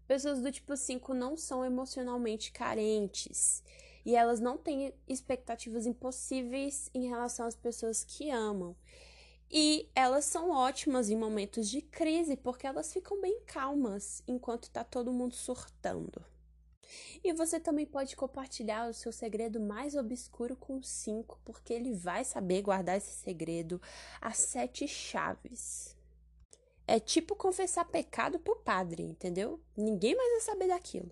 Pessoas 0.06 0.40
do 0.40 0.50
tipo 0.52 0.76
5 0.76 1.12
não 1.12 1.36
são 1.36 1.64
emocionalmente 1.64 2.52
carentes 2.52 3.62
e 4.04 4.14
elas 4.14 4.38
não 4.38 4.56
têm 4.56 4.94
expectativas 5.08 5.84
impossíveis 5.84 6.88
em 6.94 7.08
relação 7.08 7.44
às 7.44 7.56
pessoas 7.56 8.04
que 8.04 8.30
amam. 8.30 8.76
E 9.50 9.90
elas 9.94 10.24
são 10.24 10.50
ótimas 10.50 11.10
em 11.10 11.16
momentos 11.16 11.68
de 11.68 11.82
crise 11.82 12.36
porque 12.36 12.66
elas 12.66 12.92
ficam 12.92 13.20
bem 13.20 13.40
calmas 13.44 14.22
enquanto 14.26 14.64
está 14.64 14.84
todo 14.84 15.12
mundo 15.12 15.34
surtando. 15.34 16.24
E 17.22 17.32
você 17.32 17.58
também 17.58 17.84
pode 17.84 18.14
compartilhar 18.14 18.88
o 18.88 18.94
seu 18.94 19.10
segredo 19.10 19.60
mais 19.60 19.96
obscuro 19.96 20.54
com 20.56 20.78
o 20.78 20.84
5, 20.84 21.40
porque 21.44 21.72
ele 21.72 21.92
vai 21.92 22.24
saber 22.24 22.62
guardar 22.62 22.96
esse 22.96 23.10
segredo 23.10 23.80
às 24.20 24.38
sete 24.38 24.86
chaves. 24.86 25.95
É 26.86 27.00
tipo 27.00 27.34
confessar 27.34 27.84
pecado 27.84 28.38
pro 28.38 28.56
padre, 28.56 29.02
entendeu? 29.02 29.60
Ninguém 29.76 30.14
mais 30.14 30.30
vai 30.30 30.40
saber 30.40 30.68
daquilo. 30.68 31.10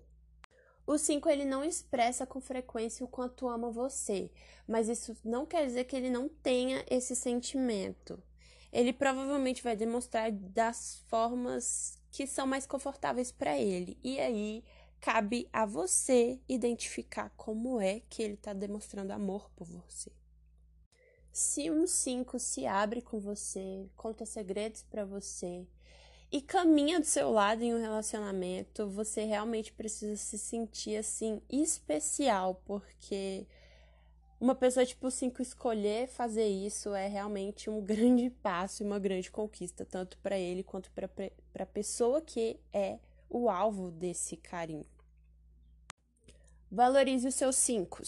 O 0.87 0.97
5 0.97 1.27
ele 1.29 1.45
não 1.45 1.63
expressa 1.63 2.25
com 2.25 2.39
frequência 2.39 3.03
o 3.03 3.09
quanto 3.09 3.47
ama 3.47 3.71
você, 3.71 4.31
mas 4.67 4.87
isso 4.87 5.17
não 5.23 5.45
quer 5.45 5.65
dizer 5.65 5.85
que 5.85 5.95
ele 5.95 6.09
não 6.09 6.29
tenha 6.29 6.85
esse 6.89 7.15
sentimento. 7.15 8.21
Ele 8.71 8.93
provavelmente 8.93 9.63
vai 9.63 9.75
demonstrar 9.75 10.31
das 10.31 11.03
formas 11.07 11.97
que 12.11 12.27
são 12.27 12.45
mais 12.45 12.67
confortáveis 12.67 13.31
para 13.31 13.57
ele. 13.57 13.97
E 14.03 14.19
aí 14.19 14.63
cabe 15.01 15.49
a 15.51 15.65
você 15.65 16.39
identificar 16.47 17.31
como 17.35 17.81
é 17.81 18.01
que 18.09 18.21
ele 18.21 18.35
está 18.35 18.53
demonstrando 18.53 19.11
amor 19.11 19.49
por 19.55 19.65
você. 19.65 20.11
Se 21.35 21.69
um 21.69 21.85
5 21.85 22.39
se 22.39 22.65
abre 22.65 23.01
com 23.01 23.19
você, 23.19 23.89
conta 23.97 24.25
segredos 24.25 24.83
para 24.83 25.03
você, 25.03 25.67
e 26.31 26.39
caminha 26.39 26.97
do 26.97 27.05
seu 27.05 27.29
lado 27.29 27.61
em 27.61 27.75
um 27.75 27.81
relacionamento, 27.81 28.87
você 28.87 29.25
realmente 29.25 29.73
precisa 29.73 30.15
se 30.15 30.37
sentir 30.37 30.95
assim 30.95 31.41
especial, 31.49 32.61
porque 32.63 33.45
uma 34.39 34.55
pessoa 34.55 34.85
tipo 34.85 35.11
5 35.11 35.41
escolher 35.41 36.07
fazer 36.07 36.47
isso 36.47 36.95
é 36.95 37.05
realmente 37.09 37.69
um 37.69 37.81
grande 37.83 38.29
passo 38.29 38.81
e 38.81 38.85
uma 38.85 38.97
grande 38.97 39.29
conquista, 39.29 39.83
tanto 39.83 40.17
para 40.19 40.39
ele 40.39 40.63
quanto 40.63 40.89
para 40.89 41.09
a 41.59 41.65
pessoa 41.65 42.21
que 42.21 42.57
é 42.71 42.97
o 43.29 43.49
alvo 43.49 43.91
desse 43.91 44.37
carinho. 44.37 44.85
Valorize 46.71 47.27
os 47.27 47.35
seus 47.35 47.57
5. 47.57 48.03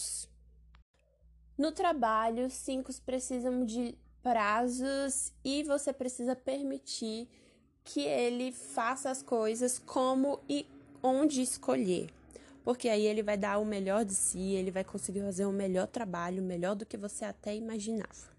No 1.58 1.72
trabalho, 1.72 2.48
5 2.48 2.92
precisam 3.04 3.64
de 3.64 3.98
prazos 4.22 5.32
e 5.44 5.64
você 5.64 5.92
precisa 5.92 6.36
permitir 6.36 7.28
que 7.82 8.02
ele 8.02 8.52
faça 8.52 9.10
as 9.10 9.22
coisas 9.24 9.76
como 9.76 10.38
e 10.48 10.64
onde 11.02 11.42
escolher. 11.42 12.10
Porque 12.62 12.88
aí 12.88 13.04
ele 13.04 13.24
vai 13.24 13.36
dar 13.36 13.58
o 13.58 13.64
melhor 13.64 14.04
de 14.04 14.14
si, 14.14 14.52
ele 14.52 14.70
vai 14.70 14.84
conseguir 14.84 15.20
fazer 15.22 15.46
o 15.46 15.52
melhor 15.52 15.88
trabalho, 15.88 16.44
melhor 16.44 16.76
do 16.76 16.86
que 16.86 16.96
você 16.96 17.24
até 17.24 17.56
imaginava. 17.56 18.38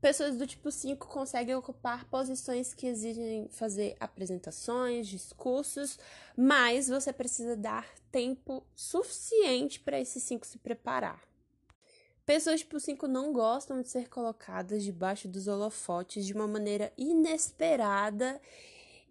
Pessoas 0.00 0.36
do 0.36 0.44
tipo 0.44 0.68
5 0.68 1.06
conseguem 1.06 1.54
ocupar 1.54 2.04
posições 2.06 2.74
que 2.74 2.88
exigem 2.88 3.48
fazer 3.48 3.96
apresentações, 4.00 5.06
discursos, 5.06 6.00
mas 6.36 6.88
você 6.88 7.12
precisa 7.12 7.54
dar 7.54 7.86
tempo 8.10 8.66
suficiente 8.74 9.78
para 9.78 10.00
esse 10.00 10.20
5 10.20 10.44
se 10.44 10.58
preparar. 10.58 11.35
Pessoas 12.26 12.58
tipo 12.58 12.80
5 12.80 13.06
não 13.06 13.32
gostam 13.32 13.80
de 13.80 13.88
ser 13.88 14.08
colocadas 14.08 14.82
debaixo 14.82 15.28
dos 15.28 15.46
holofotes 15.46 16.26
de 16.26 16.32
uma 16.32 16.48
maneira 16.48 16.92
inesperada 16.98 18.40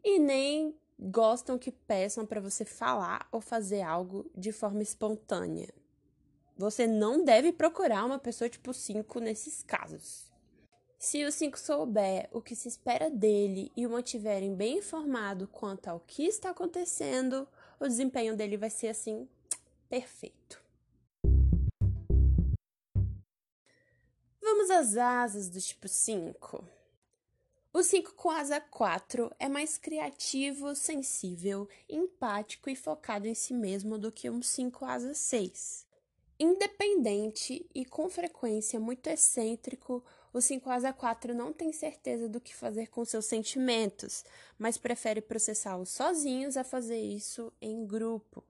e 0.04 0.20
nem 0.20 0.76
gostam 1.00 1.58
que 1.58 1.72
peçam 1.72 2.26
para 2.26 2.42
você 2.42 2.66
falar 2.66 3.26
ou 3.32 3.40
fazer 3.40 3.84
algo 3.84 4.30
de 4.36 4.52
forma 4.52 4.84
espontânea. 4.84 5.74
Você 6.58 6.86
não 6.86 7.24
deve 7.24 7.54
procurar 7.54 8.04
uma 8.04 8.20
pessoa 8.20 8.50
tipo 8.50 8.74
5 8.74 9.18
nesses 9.22 9.64
casos. 9.64 10.30
Se 11.00 11.24
o 11.24 11.32
5 11.32 11.58
souber 11.58 12.28
o 12.34 12.42
que 12.42 12.54
se 12.54 12.68
espera 12.68 13.10
dele 13.10 13.72
e 13.78 13.88
o 13.88 13.90
mantiverem 13.92 14.54
bem 14.54 14.80
informado 14.80 15.48
quanto 15.48 15.88
ao 15.88 16.02
que 16.02 16.24
está 16.26 16.50
acontecendo, 16.50 17.48
o 17.80 17.88
desempenho 17.88 18.36
dele 18.36 18.58
vai 18.58 18.70
ser 18.70 18.90
assim 18.90 19.26
perfeito. 19.88 20.65
Vamos 24.58 24.72
às 24.72 24.96
asas 24.96 25.50
do 25.50 25.60
tipo 25.60 25.86
5. 25.86 26.64
O 27.74 27.84
5 27.84 28.14
com 28.14 28.30
asa 28.30 28.62
4 28.62 29.30
é 29.38 29.50
mais 29.50 29.78
criativo, 29.78 30.74
sensível, 30.74 31.68
empático 31.90 32.70
e 32.70 32.76
focado 32.76 33.28
em 33.28 33.36
si 33.36 33.54
mesmo 33.54 33.98
do 33.98 34.14
que 34.14 34.30
um 34.30 34.42
5 34.42 34.86
asa 34.86 35.14
6. 35.14 35.86
Independente 36.40 37.70
e 37.76 37.84
com 37.84 38.10
frequência 38.10 38.80
muito 38.80 39.08
excêntrico, 39.08 40.02
o 40.32 40.40
5 40.40 40.70
asa 40.70 40.94
4 40.94 41.36
não 41.36 41.52
tem 41.52 41.74
certeza 41.74 42.30
do 42.30 42.40
que 42.40 42.56
fazer 42.56 42.88
com 42.88 43.04
seus 43.04 43.26
sentimentos, 43.26 44.24
mas 44.58 44.78
prefere 44.78 45.20
processá-los 45.20 45.90
sozinhos 45.90 46.56
a 46.56 46.64
fazer 46.64 47.02
isso 47.02 47.52
em 47.60 47.86
grupo. 47.86 48.42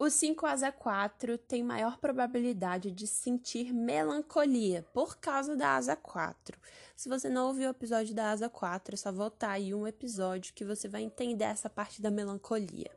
O 0.00 0.08
5 0.08 0.46
asa 0.46 0.70
4 0.70 1.36
tem 1.38 1.64
maior 1.64 1.98
probabilidade 1.98 2.92
de 2.92 3.04
sentir 3.04 3.74
melancolia 3.74 4.86
por 4.94 5.18
causa 5.18 5.56
da 5.56 5.74
asa 5.74 5.96
4. 5.96 6.56
Se 6.94 7.08
você 7.08 7.28
não 7.28 7.48
ouviu 7.48 7.66
o 7.66 7.72
episódio 7.72 8.14
da 8.14 8.30
asa 8.30 8.48
4, 8.48 8.94
é 8.94 8.96
só 8.96 9.10
voltar 9.10 9.50
aí 9.50 9.74
um 9.74 9.88
episódio 9.88 10.54
que 10.54 10.64
você 10.64 10.86
vai 10.86 11.02
entender 11.02 11.46
essa 11.46 11.68
parte 11.68 12.00
da 12.00 12.12
melancolia. 12.12 12.88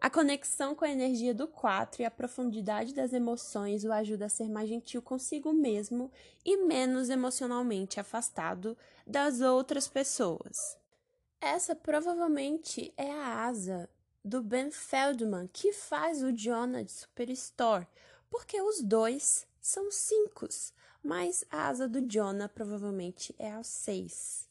A 0.00 0.08
conexão 0.08 0.76
com 0.76 0.84
a 0.84 0.90
energia 0.90 1.34
do 1.34 1.48
4 1.48 2.02
e 2.02 2.04
a 2.04 2.10
profundidade 2.10 2.94
das 2.94 3.12
emoções 3.12 3.82
o 3.82 3.90
ajuda 3.90 4.26
a 4.26 4.28
ser 4.28 4.48
mais 4.48 4.68
gentil 4.68 5.02
consigo 5.02 5.52
mesmo 5.52 6.08
e 6.44 6.56
menos 6.56 7.10
emocionalmente 7.10 7.98
afastado 7.98 8.78
das 9.04 9.40
outras 9.40 9.88
pessoas. 9.88 10.78
Essa 11.40 11.74
provavelmente 11.74 12.94
é 12.96 13.10
a 13.10 13.44
asa 13.46 13.90
do 14.28 14.42
Ben 14.42 14.70
Feldman, 14.70 15.48
que 15.52 15.72
faz 15.72 16.22
o 16.22 16.30
Jonah 16.30 16.84
de 16.84 16.92
Superstore, 16.92 17.86
porque 18.30 18.60
os 18.60 18.82
dois 18.82 19.46
são 19.60 19.90
cinco, 19.90 20.46
mas 21.02 21.44
a 21.50 21.66
asa 21.68 21.88
do 21.88 22.00
Jonah 22.02 22.48
provavelmente 22.48 23.34
é 23.38 23.52
ao 23.52 23.64
seis. 23.64 24.46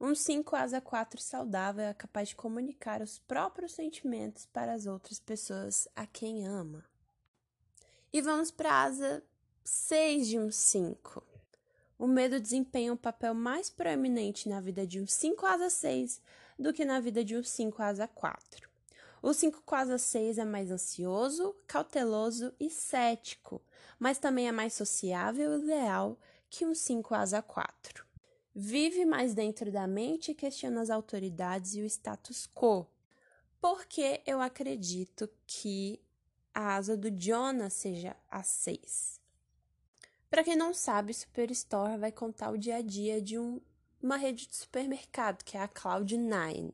Um 0.00 0.14
5 0.14 0.54
asa 0.54 0.80
4 0.80 1.20
saudável 1.20 1.84
é 1.84 1.94
capaz 1.94 2.28
de 2.28 2.36
comunicar 2.36 3.00
os 3.00 3.18
próprios 3.20 3.72
sentimentos 3.72 4.44
para 4.46 4.72
as 4.72 4.86
outras 4.86 5.18
pessoas 5.18 5.88
a 5.96 6.04
quem 6.04 6.46
ama. 6.46 6.84
E 8.12 8.20
vamos 8.20 8.50
para 8.50 8.70
a 8.70 8.82
asa 8.82 9.22
6 9.64 10.28
de 10.28 10.38
um 10.38 10.50
5. 10.50 11.22
O 11.98 12.06
medo 12.06 12.40
desempenha 12.40 12.92
um 12.92 12.96
papel 12.98 13.34
mais 13.34 13.70
proeminente 13.70 14.48
na 14.48 14.60
vida 14.60 14.86
de 14.86 15.00
um 15.00 15.06
5 15.06 15.46
asa 15.46 15.70
6 15.70 16.20
do 16.58 16.72
que 16.72 16.84
na 16.84 17.00
vida 17.00 17.24
de 17.24 17.36
um 17.36 17.42
5 17.42 17.82
asa 17.82 18.06
4. 18.06 18.68
O 19.22 19.32
5 19.32 19.62
asa 19.74 19.96
6 19.96 20.38
é 20.38 20.44
mais 20.44 20.70
ansioso, 20.70 21.56
cauteloso 21.66 22.52
e 22.60 22.68
cético, 22.68 23.62
mas 23.98 24.18
também 24.18 24.48
é 24.48 24.52
mais 24.52 24.74
sociável 24.74 25.54
e 25.54 25.64
leal 25.64 26.18
que 26.50 26.66
um 26.66 26.74
5 26.74 27.14
asa 27.14 27.40
4. 27.40 28.04
Vive 28.54 29.04
mais 29.04 29.34
dentro 29.34 29.72
da 29.72 29.86
mente 29.86 30.30
e 30.30 30.34
questiona 30.34 30.80
as 30.80 30.90
autoridades 30.90 31.74
e 31.74 31.80
o 31.80 31.86
status 31.86 32.46
quo. 32.46 32.86
Porque 33.60 34.20
eu 34.26 34.40
acredito 34.40 35.28
que 35.46 36.00
a 36.54 36.76
asa 36.76 36.96
do 36.96 37.10
Jonah 37.10 37.70
seja 37.70 38.14
a 38.30 38.42
6. 38.42 39.18
Para 40.30 40.44
quem 40.44 40.54
não 40.54 40.74
sabe, 40.74 41.14
Superstore 41.14 41.96
vai 41.96 42.12
contar 42.12 42.50
o 42.50 42.58
dia 42.58 42.76
a 42.76 42.82
dia 42.82 43.20
de 43.20 43.38
um 43.38 43.60
uma 44.04 44.16
rede 44.16 44.46
de 44.46 44.54
supermercado, 44.54 45.42
que 45.42 45.56
é 45.56 45.62
a 45.62 45.68
Cloud9. 45.68 46.70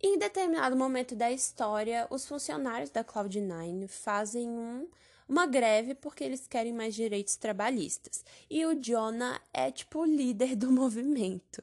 Em 0.00 0.18
determinado 0.18 0.74
momento 0.74 1.14
da 1.14 1.30
história, 1.30 2.06
os 2.08 2.26
funcionários 2.26 2.88
da 2.88 3.04
Cloud9 3.04 3.88
fazem 3.88 4.48
um, 4.48 4.88
uma 5.28 5.46
greve 5.46 5.94
porque 5.94 6.24
eles 6.24 6.46
querem 6.46 6.72
mais 6.72 6.94
direitos 6.94 7.36
trabalhistas. 7.36 8.24
E 8.48 8.64
o 8.64 8.74
Jonah 8.80 9.40
é 9.52 9.70
tipo 9.70 10.00
o 10.00 10.04
líder 10.04 10.56
do 10.56 10.70
movimento. 10.72 11.62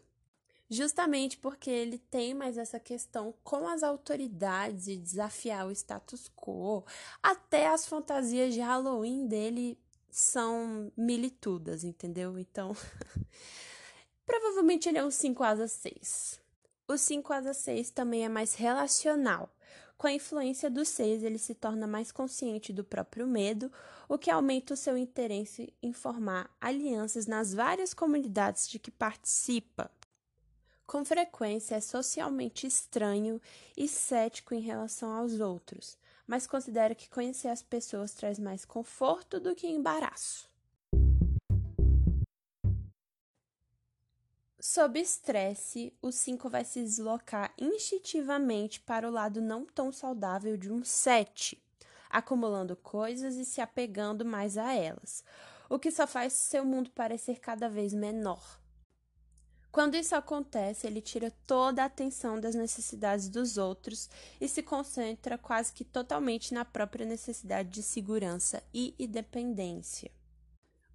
Justamente 0.70 1.38
porque 1.38 1.70
ele 1.70 1.98
tem 1.98 2.34
mais 2.34 2.58
essa 2.58 2.80
questão 2.80 3.34
com 3.44 3.68
as 3.68 3.84
autoridades 3.84 4.88
e 4.88 4.98
desafiar 4.98 5.66
o 5.68 5.72
status 5.72 6.30
quo. 6.36 6.84
Até 7.22 7.68
as 7.68 7.88
fantasias 7.88 8.54
de 8.54 8.60
Halloween 8.60 9.28
dele 9.28 9.80
são 10.12 10.92
militudas, 10.96 11.84
entendeu? 11.84 12.38
Então. 12.38 12.76
Provavelmente 14.26 14.90
ele 14.90 14.98
é 14.98 15.06
um 15.06 15.12
5 15.12 15.44
asa 15.44 15.68
6. 15.68 16.42
O 16.88 16.98
5 16.98 17.34
asa 17.34 17.54
6 17.54 17.92
também 17.92 18.26
é 18.26 18.30
mais 18.30 18.56
relacional. 18.56 19.50
Com 19.98 20.08
a 20.08 20.12
influência 20.14 20.70
do 20.70 20.84
6, 20.84 21.24
ele 21.24 21.38
se 21.38 21.56
torna 21.56 21.88
mais 21.88 22.12
consciente 22.12 22.74
do 22.74 22.84
próprio 22.84 23.26
medo, 23.26 23.72
o 24.10 24.18
que 24.18 24.30
aumenta 24.30 24.74
o 24.74 24.78
seu 24.78 24.98
interesse 24.98 25.74
em 25.82 25.94
formar 25.94 26.50
alianças 26.60 27.28
nas 27.28 27.54
várias 27.54 27.94
comunidades 27.94 28.68
de 28.68 28.78
que 28.78 28.92
participa. 28.92 29.90
Com 30.86 31.04
frequência 31.04 31.76
é 31.76 31.82
socialmente 31.82 32.68
estranho 32.68 33.42
e 33.76 33.88
cético 33.88 34.54
em 34.54 34.60
relação 34.60 35.12
aos 35.12 35.40
outros, 35.40 35.98
mas 36.28 36.46
considera 36.46 36.94
que 36.94 37.10
conhecer 37.10 37.48
as 37.48 37.64
pessoas 37.64 38.14
traz 38.14 38.38
mais 38.38 38.66
conforto 38.66 39.40
do 39.40 39.56
que 39.56 39.68
embaraço. 39.68 40.48
Sob 44.76 45.00
estresse, 45.00 45.94
o 46.02 46.12
5 46.12 46.50
vai 46.50 46.66
se 46.66 46.84
deslocar 46.84 47.54
instintivamente 47.58 48.82
para 48.82 49.08
o 49.08 49.10
lado 49.10 49.40
não 49.40 49.64
tão 49.64 49.90
saudável 49.90 50.58
de 50.58 50.70
um 50.70 50.84
7, 50.84 51.58
acumulando 52.10 52.76
coisas 52.76 53.38
e 53.38 53.46
se 53.46 53.62
apegando 53.62 54.26
mais 54.26 54.58
a 54.58 54.74
elas, 54.74 55.24
o 55.70 55.80
que 55.80 55.90
só 55.90 56.06
faz 56.06 56.34
seu 56.34 56.66
mundo 56.66 56.90
parecer 56.90 57.40
cada 57.40 57.70
vez 57.70 57.94
menor. 57.94 58.60
Quando 59.72 59.96
isso 59.96 60.14
acontece, 60.14 60.86
ele 60.86 61.00
tira 61.00 61.32
toda 61.48 61.82
a 61.82 61.86
atenção 61.86 62.38
das 62.38 62.54
necessidades 62.54 63.30
dos 63.30 63.58
outros 63.58 64.10
e 64.42 64.48
se 64.50 64.62
concentra 64.62 65.38
quase 65.38 65.72
que 65.72 65.86
totalmente 65.86 66.54
na 66.54 66.66
própria 66.66 67.06
necessidade 67.06 67.70
de 67.70 67.82
segurança 67.82 68.62
e 68.74 68.94
independência. 69.00 70.12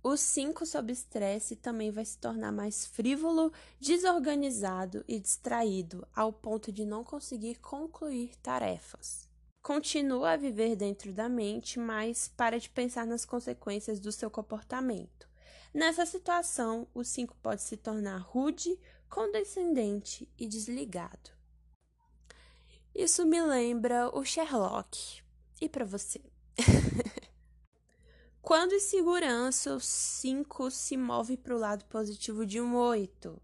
O 0.02 0.16
5 0.16 0.64
sob 0.64 0.90
estresse 0.90 1.54
também 1.54 1.90
vai 1.90 2.06
se 2.06 2.16
tornar 2.16 2.50
mais 2.50 2.86
frívolo, 2.86 3.52
desorganizado 3.78 5.04
e 5.06 5.18
distraído, 5.20 6.06
ao 6.16 6.32
ponto 6.32 6.72
de 6.72 6.86
não 6.86 7.04
conseguir 7.04 7.56
concluir 7.56 8.34
tarefas. 8.36 9.28
Continua 9.62 10.32
a 10.32 10.36
viver 10.38 10.74
dentro 10.74 11.12
da 11.12 11.28
mente, 11.28 11.78
mas 11.78 12.28
para 12.34 12.58
de 12.58 12.70
pensar 12.70 13.06
nas 13.06 13.26
consequências 13.26 14.00
do 14.00 14.10
seu 14.10 14.30
comportamento. 14.30 15.28
Nessa 15.72 16.06
situação, 16.06 16.88
o 16.94 17.04
5 17.04 17.36
pode 17.42 17.60
se 17.60 17.76
tornar 17.76 18.18
rude, 18.22 18.78
condescendente 19.06 20.26
e 20.38 20.46
desligado. 20.46 21.30
Isso 22.94 23.26
me 23.26 23.40
lembra 23.42 24.08
o 24.16 24.24
Sherlock. 24.24 25.22
E 25.60 25.68
para 25.68 25.84
você? 25.84 26.22
Quando 28.42 28.72
em 28.72 28.80
segurança, 28.80 29.74
o 29.74 29.80
5 29.80 30.70
se 30.70 30.96
move 30.96 31.36
para 31.36 31.54
o 31.54 31.58
lado 31.58 31.84
positivo 31.84 32.46
de 32.46 32.60
um 32.60 32.74
8. 32.74 33.40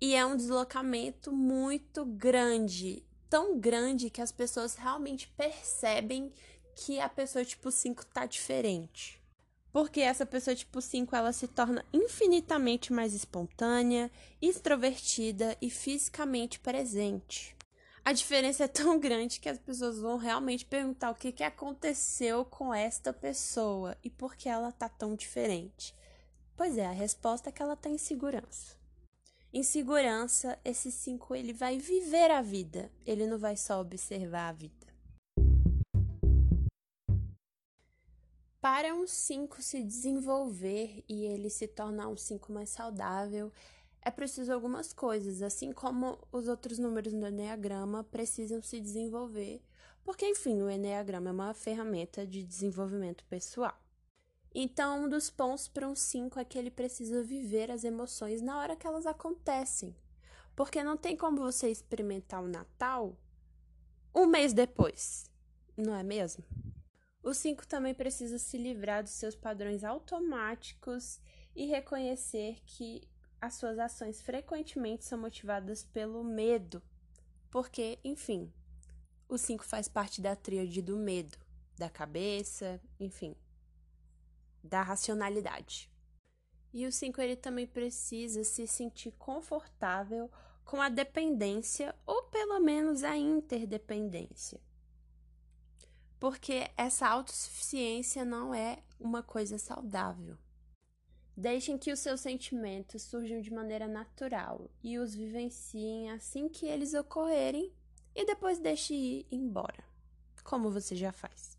E 0.00 0.14
é 0.14 0.24
um 0.24 0.36
deslocamento 0.36 1.30
muito 1.30 2.04
grande. 2.04 3.04
Tão 3.28 3.58
grande 3.58 4.10
que 4.10 4.22
as 4.22 4.32
pessoas 4.32 4.74
realmente 4.74 5.28
percebem 5.36 6.32
que 6.74 6.98
a 6.98 7.08
pessoa 7.08 7.44
tipo 7.44 7.70
5 7.70 8.06
tá 8.06 8.24
diferente. 8.24 9.22
Porque 9.70 10.00
essa 10.00 10.26
pessoa 10.26 10.56
tipo 10.56 10.80
5 10.80 11.14
ela 11.14 11.32
se 11.32 11.46
torna 11.46 11.84
infinitamente 11.92 12.92
mais 12.92 13.14
espontânea, 13.14 14.10
extrovertida 14.40 15.56
e 15.60 15.70
fisicamente 15.70 16.58
presente 16.58 17.54
a 18.04 18.12
diferença 18.12 18.64
é 18.64 18.68
tão 18.68 18.98
grande 18.98 19.38
que 19.38 19.48
as 19.48 19.58
pessoas 19.58 20.00
vão 20.00 20.16
realmente 20.16 20.64
perguntar 20.66 21.10
o 21.10 21.14
que, 21.14 21.30
que 21.30 21.44
aconteceu 21.44 22.44
com 22.44 22.74
esta 22.74 23.12
pessoa 23.12 23.96
e 24.02 24.10
por 24.10 24.34
que 24.34 24.48
ela 24.48 24.72
tá 24.72 24.88
tão 24.88 25.14
diferente. 25.14 25.94
Pois 26.56 26.76
é, 26.76 26.86
a 26.86 26.92
resposta 26.92 27.48
é 27.48 27.52
que 27.52 27.62
ela 27.62 27.76
tá 27.76 27.88
em 27.88 27.98
segurança. 27.98 28.76
Em 29.52 29.62
segurança, 29.62 30.58
esse 30.64 30.90
5 30.90 31.34
ele 31.36 31.52
vai 31.52 31.78
viver 31.78 32.30
a 32.30 32.42
vida, 32.42 32.90
ele 33.06 33.26
não 33.26 33.38
vai 33.38 33.56
só 33.56 33.80
observar 33.80 34.48
a 34.48 34.52
vida. 34.52 34.86
Para 38.60 38.94
um 38.94 39.06
5 39.06 39.62
se 39.62 39.82
desenvolver 39.82 41.04
e 41.08 41.24
ele 41.24 41.50
se 41.50 41.68
tornar 41.68 42.08
um 42.08 42.16
5 42.16 42.52
mais 42.52 42.70
saudável, 42.70 43.52
é 44.02 44.10
preciso 44.10 44.52
algumas 44.52 44.92
coisas, 44.92 45.42
assim 45.42 45.72
como 45.72 46.18
os 46.32 46.48
outros 46.48 46.78
números 46.78 47.12
do 47.12 47.26
Enneagrama 47.26 48.02
precisam 48.04 48.60
se 48.60 48.80
desenvolver, 48.80 49.62
porque, 50.04 50.26
enfim, 50.26 50.60
o 50.60 50.68
Enneagrama 50.68 51.30
é 51.30 51.32
uma 51.32 51.54
ferramenta 51.54 52.26
de 52.26 52.42
desenvolvimento 52.42 53.24
pessoal. 53.26 53.80
Então, 54.54 55.04
um 55.04 55.08
dos 55.08 55.30
pontos 55.30 55.68
para 55.68 55.88
um 55.88 55.94
5 55.94 56.38
é 56.38 56.44
que 56.44 56.58
ele 56.58 56.70
precisa 56.70 57.22
viver 57.22 57.70
as 57.70 57.84
emoções 57.84 58.42
na 58.42 58.58
hora 58.58 58.76
que 58.76 58.86
elas 58.86 59.06
acontecem. 59.06 59.96
Porque 60.54 60.82
não 60.82 60.96
tem 60.96 61.16
como 61.16 61.38
você 61.38 61.70
experimentar 61.70 62.42
o 62.42 62.48
Natal 62.48 63.16
um 64.14 64.26
mês 64.26 64.52
depois, 64.52 65.24
não 65.74 65.94
é 65.94 66.02
mesmo? 66.02 66.44
O 67.22 67.32
5 67.32 67.66
também 67.66 67.94
precisa 67.94 68.36
se 68.38 68.58
livrar 68.58 69.02
dos 69.02 69.12
seus 69.12 69.34
padrões 69.34 69.84
automáticos 69.84 71.18
e 71.54 71.64
reconhecer 71.64 72.58
que 72.66 73.08
as 73.42 73.54
suas 73.54 73.78
ações 73.78 74.22
frequentemente 74.22 75.04
são 75.04 75.18
motivadas 75.18 75.84
pelo 75.84 76.24
medo, 76.24 76.82
porque, 77.50 77.98
enfim, 78.04 78.50
o 79.28 79.36
5 79.36 79.64
faz 79.64 79.88
parte 79.88 80.22
da 80.22 80.36
tríade 80.36 80.80
do 80.80 80.96
medo, 80.96 81.36
da 81.76 81.90
cabeça, 81.90 82.80
enfim, 83.00 83.36
da 84.62 84.82
racionalidade. 84.82 85.90
E 86.72 86.86
o 86.86 86.92
5 86.92 87.20
ele 87.20 87.36
também 87.36 87.66
precisa 87.66 88.44
se 88.44 88.66
sentir 88.66 89.12
confortável 89.18 90.30
com 90.64 90.80
a 90.80 90.88
dependência 90.88 91.94
ou 92.06 92.22
pelo 92.24 92.60
menos 92.60 93.02
a 93.02 93.16
interdependência. 93.16 94.60
porque 96.22 96.70
essa 96.76 97.08
autossuficiência 97.08 98.24
não 98.24 98.54
é 98.54 98.78
uma 99.00 99.24
coisa 99.24 99.58
saudável. 99.58 100.38
Deixem 101.36 101.78
que 101.78 101.90
os 101.90 101.98
seus 101.98 102.20
sentimentos 102.20 103.02
surjam 103.02 103.40
de 103.40 103.52
maneira 103.52 103.88
natural 103.88 104.70
e 104.82 104.98
os 104.98 105.14
vivenciem 105.14 106.10
assim 106.10 106.48
que 106.48 106.66
eles 106.66 106.92
ocorrerem 106.92 107.72
e 108.14 108.26
depois 108.26 108.58
deixe 108.58 108.94
ir 108.94 109.26
embora, 109.30 109.82
como 110.44 110.70
você 110.70 110.94
já 110.94 111.10
faz. 111.10 111.56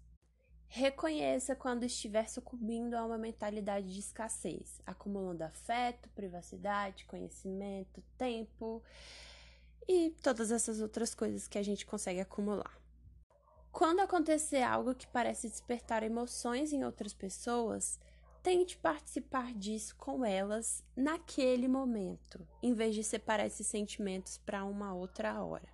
Reconheça 0.67 1.55
quando 1.55 1.84
estiver 1.84 2.28
sucumbindo 2.28 2.95
a 2.95 3.05
uma 3.05 3.17
mentalidade 3.17 3.93
de 3.93 3.99
escassez, 3.99 4.82
acumulando 4.86 5.43
afeto, 5.43 6.09
privacidade, 6.09 7.05
conhecimento, 7.05 8.03
tempo 8.17 8.82
e 9.88 10.11
todas 10.21 10.51
essas 10.51 10.82
outras 10.82 11.13
coisas 11.13 11.47
que 11.47 11.57
a 11.57 11.63
gente 11.63 11.86
consegue 11.86 12.19
acumular. 12.19 12.80
Quando 13.71 14.01
acontecer 14.01 14.61
algo 14.61 14.93
que 14.93 15.07
parece 15.07 15.49
despertar 15.49 16.03
emoções 16.03 16.71
em 16.71 16.84
outras 16.84 17.13
pessoas, 17.13 17.99
tente 18.44 18.78
participar 18.78 19.54
disso 19.54 19.96
com 19.96 20.26
elas 20.26 20.84
naquele 20.96 21.66
momento, 21.66 22.46
em 22.62 22.74
vez 22.74 22.94
de 22.94 23.02
separar 23.02 23.46
esses 23.46 23.66
sentimentos 23.66 24.38
para 24.38 24.66
uma 24.66 24.94
outra 24.94 25.41
hora. 25.41 25.72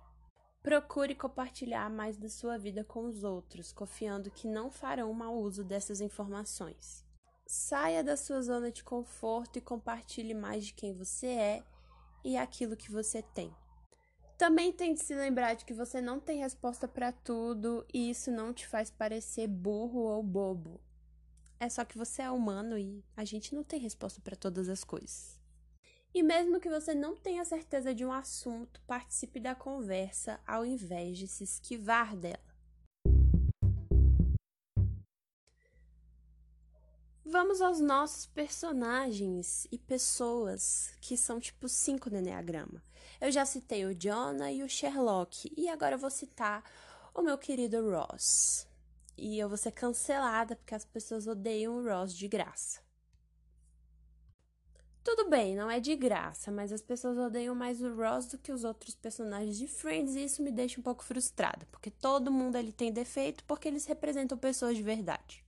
Procure 0.62 1.16
compartilhar 1.16 1.90
mais 1.90 2.16
da 2.16 2.28
sua 2.28 2.56
vida 2.56 2.84
com 2.84 3.06
os 3.06 3.24
outros, 3.24 3.72
confiando 3.72 4.30
que 4.30 4.46
não 4.46 4.70
farão 4.70 5.12
mau 5.12 5.34
uso 5.36 5.64
dessas 5.64 6.00
informações. 6.00 7.04
Saia 7.44 8.04
da 8.04 8.16
sua 8.16 8.40
zona 8.40 8.70
de 8.70 8.84
conforto 8.84 9.58
e 9.58 9.60
compartilhe 9.60 10.32
mais 10.32 10.66
de 10.66 10.74
quem 10.74 10.94
você 10.94 11.26
é 11.26 11.64
e 12.22 12.36
aquilo 12.36 12.76
que 12.76 12.92
você 12.92 13.20
tem. 13.20 13.52
Também 14.38 14.72
tente 14.72 15.02
se 15.02 15.14
lembrar 15.14 15.54
de 15.54 15.64
que 15.64 15.74
você 15.74 16.00
não 16.00 16.20
tem 16.20 16.38
resposta 16.38 16.86
para 16.86 17.10
tudo 17.10 17.84
e 17.92 18.10
isso 18.10 18.30
não 18.30 18.54
te 18.54 18.66
faz 18.66 18.90
parecer 18.90 19.48
burro 19.48 20.00
ou 20.00 20.22
bobo. 20.22 20.80
É 21.62 21.68
só 21.68 21.84
que 21.84 21.98
você 21.98 22.22
é 22.22 22.30
humano 22.30 22.78
e 22.78 23.04
a 23.14 23.22
gente 23.22 23.54
não 23.54 23.62
tem 23.62 23.78
resposta 23.78 24.18
para 24.22 24.34
todas 24.34 24.66
as 24.66 24.82
coisas. 24.82 25.38
E 26.14 26.22
mesmo 26.22 26.58
que 26.58 26.70
você 26.70 26.94
não 26.94 27.14
tenha 27.14 27.44
certeza 27.44 27.94
de 27.94 28.02
um 28.02 28.10
assunto, 28.10 28.80
participe 28.86 29.38
da 29.38 29.54
conversa 29.54 30.40
ao 30.46 30.64
invés 30.64 31.18
de 31.18 31.28
se 31.28 31.44
esquivar 31.44 32.16
dela. 32.16 32.40
Vamos 37.22 37.60
aos 37.60 37.78
nossos 37.78 38.24
personagens 38.24 39.68
e 39.70 39.78
pessoas 39.78 40.94
que 40.98 41.14
são 41.14 41.38
tipo 41.38 41.68
5 41.68 42.08
no 42.08 42.16
Enneagrama. 42.16 42.82
Eu 43.20 43.30
já 43.30 43.44
citei 43.44 43.84
o 43.84 43.94
Jonah 43.94 44.50
e 44.50 44.62
o 44.62 44.68
Sherlock, 44.68 45.52
e 45.54 45.68
agora 45.68 45.98
vou 45.98 46.10
citar 46.10 46.64
o 47.14 47.20
meu 47.20 47.36
querido 47.36 47.88
Ross. 47.88 48.69
E 49.16 49.38
eu 49.38 49.48
vou 49.48 49.58
ser 49.58 49.72
cancelada 49.72 50.56
porque 50.56 50.74
as 50.74 50.84
pessoas 50.84 51.26
odeiam 51.26 51.76
o 51.76 51.84
Ross 51.84 52.14
de 52.14 52.28
graça. 52.28 52.80
Tudo 55.02 55.30
bem, 55.30 55.56
não 55.56 55.70
é 55.70 55.80
de 55.80 55.96
graça, 55.96 56.50
mas 56.50 56.72
as 56.72 56.82
pessoas 56.82 57.16
odeiam 57.16 57.54
mais 57.54 57.80
o 57.80 57.94
Ross 57.96 58.26
do 58.26 58.38
que 58.38 58.52
os 58.52 58.64
outros 58.64 58.94
personagens 58.94 59.56
de 59.56 59.66
Friends 59.66 60.14
e 60.14 60.24
isso 60.24 60.42
me 60.42 60.52
deixa 60.52 60.78
um 60.78 60.82
pouco 60.82 61.02
frustrada, 61.02 61.66
porque 61.70 61.90
todo 61.90 62.30
mundo 62.30 62.56
ali 62.56 62.70
tem 62.70 62.92
defeito 62.92 63.42
porque 63.44 63.66
eles 63.66 63.86
representam 63.86 64.36
pessoas 64.36 64.76
de 64.76 64.82
verdade. 64.82 65.42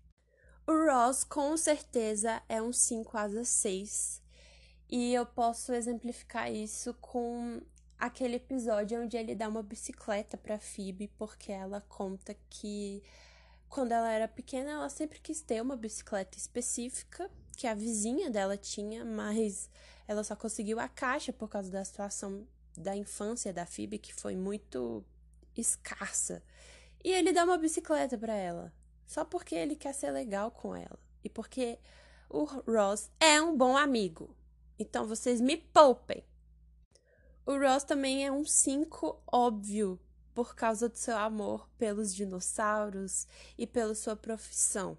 O 0.67 0.73
Ross, 0.73 1.23
com 1.25 1.57
certeza, 1.57 2.41
é 2.49 2.63
um 2.63 2.73
5 2.73 3.19
asa 3.19 3.45
6. 3.45 4.23
E 4.89 5.13
eu 5.13 5.27
posso 5.27 5.73
exemplificar 5.73 6.53
isso 6.53 6.95
com 7.01 7.61
aquele 7.99 8.37
episódio 8.37 9.03
onde 9.03 9.17
ele 9.17 9.35
dá 9.35 9.49
uma 9.49 9.63
bicicleta 9.63 10.37
para 10.37 10.59
Phoebe, 10.59 11.09
porque 11.19 11.51
ela 11.51 11.81
conta 11.89 12.37
que 12.49 13.03
quando 13.73 13.93
ela 13.93 14.12
era 14.12 14.29
pequena, 14.29 14.73
ela 14.73 14.91
sempre 14.91 15.18
quis 15.18 15.41
ter 15.41 15.62
uma 15.62 15.77
bicicleta 15.77 16.37
específica 16.37 17.31
que 17.57 17.66
a 17.66 17.73
vizinha 17.73 18.29
dela 18.29 18.55
tinha, 18.55 19.03
mas 19.03 19.70
ela 20.07 20.23
só 20.23 20.37
conseguiu 20.37 20.79
a 20.79 20.89
caixa 20.89 21.33
por 21.33 21.49
causa 21.49 21.70
da 21.70 21.83
situação 21.83 22.47
da 22.77 22.95
infância 22.95 23.51
da 23.51 23.64
Phoebe, 23.64 23.97
que 23.97 24.12
foi 24.12 24.37
muito 24.37 25.03
escassa. 25.57 26.43
E 27.03 27.12
ele 27.12 27.33
dá 27.33 27.45
uma 27.45 27.57
bicicleta 27.57 28.18
para 28.18 28.35
ela. 28.35 28.70
Só 29.07 29.25
porque 29.25 29.55
ele 29.55 29.75
quer 29.75 29.95
ser 29.95 30.11
legal 30.11 30.51
com 30.51 30.77
ela. 30.77 30.99
E 31.25 31.31
porque 31.31 31.79
o 32.29 32.45
Ross 32.45 33.11
é 33.18 33.41
um 33.41 33.57
bom 33.57 33.75
amigo. 33.75 34.37
Então 34.79 35.07
vocês 35.07 35.41
me 35.41 35.57
poupem. 35.57 36.23
O 37.47 37.57
Ross 37.57 37.85
também 37.85 38.27
é 38.27 38.31
um 38.31 38.45
5 38.45 39.23
óbvio 39.33 39.99
por 40.35 40.55
causa 40.55 40.89
do 40.89 40.97
seu 40.97 41.16
amor 41.16 41.68
pelos 41.78 42.14
dinossauros 42.14 43.26
e 43.57 43.66
pela 43.66 43.95
sua 43.95 44.16
profissão. 44.16 44.97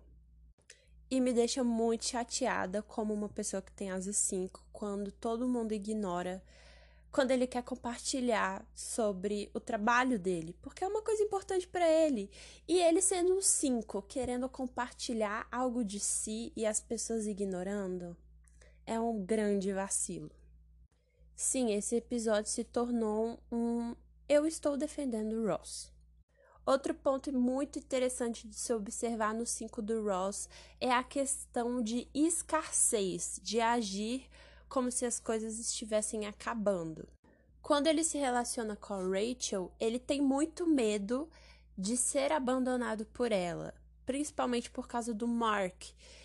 E 1.09 1.21
me 1.21 1.34
deixa 1.34 1.63
muito 1.63 2.05
chateada 2.05 2.81
como 2.81 3.13
uma 3.13 3.29
pessoa 3.29 3.61
que 3.61 3.71
tem 3.71 3.91
asa 3.91 4.13
5 4.13 4.63
quando 4.71 5.11
todo 5.11 5.47
mundo 5.47 5.73
ignora 5.73 6.43
quando 7.13 7.29
ele 7.29 7.45
quer 7.45 7.61
compartilhar 7.61 8.65
sobre 8.73 9.51
o 9.53 9.59
trabalho 9.59 10.17
dele, 10.17 10.57
porque 10.63 10.84
é 10.84 10.88
uma 10.88 11.03
coisa 11.03 11.21
importante 11.21 11.67
para 11.67 11.88
ele. 11.88 12.27
E 12.67 12.81
ele 12.81 13.01
sendo 13.01 13.38
um 13.38 13.41
cinco, 13.41 14.01
querendo 14.01 14.49
compartilhar 14.49 15.47
algo 15.51 15.86
de 15.86 15.99
si 15.99 16.51
e 16.55 16.65
as 16.65 16.81
pessoas 16.81 17.27
ignorando, 17.27 18.17
é 18.84 18.99
um 18.99 19.23
grande 19.23 19.71
vacilo. 19.71 20.31
Sim, 21.36 21.71
esse 21.71 21.95
episódio 21.97 22.49
se 22.49 22.63
tornou 22.63 23.39
um 23.51 23.95
eu 24.28 24.45
estou 24.45 24.78
defendendo 24.78 25.45
Ross. 25.45 25.91
Outro 26.65 26.93
ponto 26.93 27.32
muito 27.34 27.78
interessante 27.78 28.47
de 28.47 28.55
se 28.55 28.74
observar 28.74 29.34
no 29.34 29.45
5 29.45 29.82
do 29.82 30.03
Ross 30.03 30.47
é 30.80 30.91
a 30.91 31.03
questão 31.03 31.82
de 31.82 32.07
escassez, 32.13 33.39
de 33.43 33.59
agir 33.59 34.30
como 34.69 34.89
se 34.89 35.05
as 35.05 35.19
coisas 35.19 35.59
estivessem 35.59 36.26
acabando. 36.26 37.07
Quando 37.61 37.88
ele 37.88 38.03
se 38.03 38.17
relaciona 38.17 38.76
com 38.78 38.93
a 38.93 39.03
Rachel, 39.03 39.71
ele 39.80 39.99
tem 39.99 40.21
muito 40.21 40.65
medo 40.65 41.30
de 41.78 41.97
ser 41.97 42.32
abandonado 42.32 43.05
por 43.07 43.32
ela, 43.32 43.74
principalmente 44.05 44.71
por 44.71 44.88
causa 44.88 45.13
do 45.13 45.28
Mark. 45.28 45.84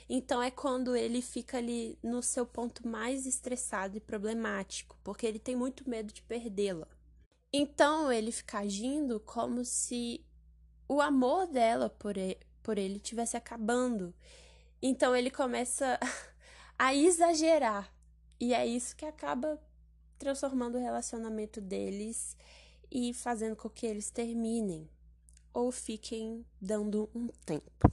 Então 0.09 0.43
é 0.43 0.51
quando 0.51 0.95
ele 0.95 1.21
fica 1.21 1.59
ali 1.59 1.99
no 2.03 2.23
seu 2.23 2.47
ponto 2.47 2.87
mais 2.87 3.27
estressado 3.27 3.97
e 3.97 4.01
problemático, 4.01 4.97
porque 5.03 5.27
ele 5.27 5.39
tem 5.39 5.57
muito 5.57 5.89
medo 5.89 6.13
de 6.13 6.23
perdê-la. 6.23 6.87
Então 7.53 8.13
ele 8.13 8.31
fica 8.31 8.59
agindo 8.59 9.19
como 9.21 9.65
se 9.65 10.25
o 10.89 11.01
amor 11.01 11.47
dela 11.47 11.89
por 11.89 12.17
ele, 12.17 12.39
por 12.63 12.79
ele 12.79 13.01
tivesse 13.01 13.37
acabando. 13.37 14.15
Então 14.83 15.17
ele 15.17 15.31
começa 15.31 15.99
a 16.79 16.95
exagerar 16.95 17.93
e 18.39 18.55
é 18.55 18.67
isso 18.67 18.95
que 18.95 19.05
acaba 19.05 19.61
transformando 20.19 20.77
o 20.77 20.81
relacionamento 20.81 21.61
deles 21.61 22.37
e 22.91 23.13
fazendo 23.15 23.57
com 23.57 23.69
que 23.69 23.87
eles 23.87 24.11
terminem 24.11 24.89
ou 25.53 25.73
fiquem 25.73 26.45
dando 26.61 27.09
um 27.15 27.29
tempo. 27.45 27.91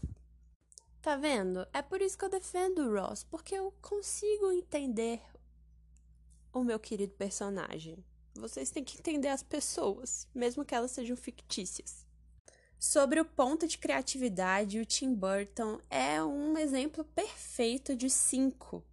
Tá 1.01 1.16
vendo? 1.16 1.68
É 1.72 1.82
por 1.82 2.01
isso 2.01 2.18
que 2.18 2.26
eu 2.26 2.30
defendo 2.30 2.80
o 2.80 2.99
Ross, 2.99 3.24
porque 3.24 3.56
eu 3.56 3.72
consigo 3.82 4.51
entender 4.51 5.22
o 6.51 6.64
meu 6.64 6.80
querido 6.80 7.14
personagem. 7.14 8.03
Vocês 8.36 8.69
têm 8.69 8.83
que 8.83 8.97
entender 8.97 9.29
as 9.29 9.41
pessoas, 9.41 10.27
mesmo 10.36 10.65
que 10.65 10.75
elas 10.75 10.91
sejam 10.91 11.15
fictícias. 11.15 12.05
Sobre 12.77 13.19
o 13.19 13.25
ponto 13.25 13.67
de 13.67 13.77
criatividade, 13.77 14.79
o 14.79 14.86
Tim 14.86 15.13
Burton 15.13 15.79
é 15.89 16.21
um 16.21 16.57
exemplo 16.57 17.03
perfeito 17.03 17.95
de 17.95 18.09
cinco 18.09 18.83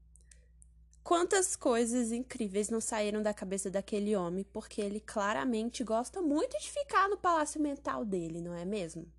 Quantas 1.03 1.57
coisas 1.57 2.13
incríveis 2.13 2.71
não 2.71 2.81
saíram 2.81 3.23
da 3.23 3.35
cabeça 3.35 3.69
daquele 3.69 4.15
homem, 4.15 4.45
porque 4.53 4.81
ele 4.81 5.01
claramente 5.01 5.83
gosta 5.83 6.23
muito 6.23 6.57
de 6.61 6.71
ficar 6.71 7.09
no 7.09 7.17
palácio 7.17 7.61
mental 7.61 8.05
dele, 8.05 8.41
não 8.41 8.55
é 8.55 8.65
mesmo? 8.65 9.11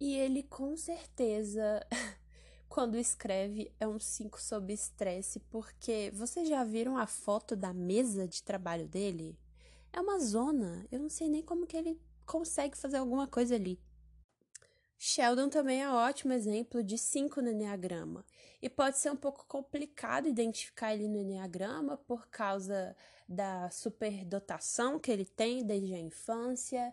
E 0.00 0.16
ele 0.16 0.42
com 0.42 0.76
certeza, 0.76 1.86
quando 2.68 2.96
escreve, 2.96 3.72
é 3.80 3.86
um 3.88 3.98
5 3.98 4.40
sob 4.40 4.72
estresse, 4.72 5.40
porque 5.50 6.10
vocês 6.14 6.48
já 6.48 6.62
viram 6.64 6.96
a 6.96 7.06
foto 7.06 7.56
da 7.56 7.72
mesa 7.72 8.28
de 8.28 8.42
trabalho 8.42 8.86
dele? 8.86 9.38
É 9.92 10.00
uma 10.00 10.18
zona, 10.18 10.86
eu 10.92 11.00
não 11.00 11.08
sei 11.08 11.28
nem 11.28 11.42
como 11.42 11.66
que 11.66 11.76
ele 11.76 12.00
consegue 12.26 12.76
fazer 12.76 12.98
alguma 12.98 13.26
coisa 13.26 13.54
ali. 13.54 13.80
Sheldon 14.98 15.48
também 15.48 15.80
é 15.80 15.88
um 15.88 15.94
ótimo 15.94 16.32
exemplo 16.32 16.82
de 16.82 16.98
5 16.98 17.40
no 17.40 17.50
Enneagrama. 17.50 18.24
E 18.60 18.68
pode 18.68 18.98
ser 18.98 19.10
um 19.10 19.16
pouco 19.16 19.46
complicado 19.46 20.28
identificar 20.28 20.92
ele 20.92 21.06
no 21.06 21.18
Enneagrama 21.18 21.96
por 21.96 22.28
causa 22.28 22.96
da 23.28 23.70
superdotação 23.70 24.98
que 24.98 25.10
ele 25.10 25.24
tem 25.24 25.64
desde 25.64 25.94
a 25.94 26.00
infância 26.00 26.92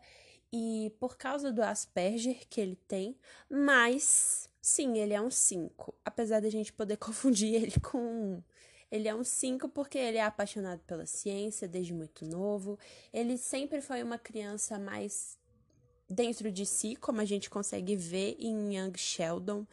e 0.53 0.95
por 0.99 1.17
causa 1.17 1.51
do 1.51 1.63
Asperger 1.63 2.47
que 2.47 2.61
ele 2.61 2.75
tem, 2.75 3.17
mas 3.49 4.49
sim, 4.65 4.97
ele 4.97 5.13
é 5.13 5.21
um 5.21 5.29
5. 5.29 5.93
Apesar 6.03 6.41
da 6.41 6.49
gente 6.49 6.73
poder 6.73 6.97
confundir 6.97 7.53
ele 7.53 7.79
com 7.79 7.99
um. 7.99 8.43
Ele 8.91 9.07
é 9.07 9.13
um 9.13 9.23
5 9.23 9.69
porque 9.69 9.97
ele 9.97 10.17
é 10.17 10.23
apaixonado 10.23 10.79
pela 10.87 11.05
ciência 11.05 11.67
desde 11.67 11.93
muito 11.93 12.25
novo. 12.25 12.79
Ele 13.13 13.37
sempre 13.37 13.79
foi 13.79 14.01
uma 14.01 14.17
criança 14.17 14.79
mais 14.79 15.37
dentro 16.09 16.51
de 16.51 16.65
si, 16.65 16.95
como 16.95 17.21
a 17.21 17.25
gente 17.25 17.49
consegue 17.49 17.95
ver 17.95 18.37
em 18.39 18.75
Young 18.75 18.97
Sheldon. 18.97 19.67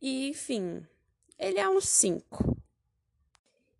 E, 0.00 0.28
enfim, 0.28 0.86
ele 1.38 1.58
é 1.58 1.68
um 1.68 1.80
5. 1.80 2.56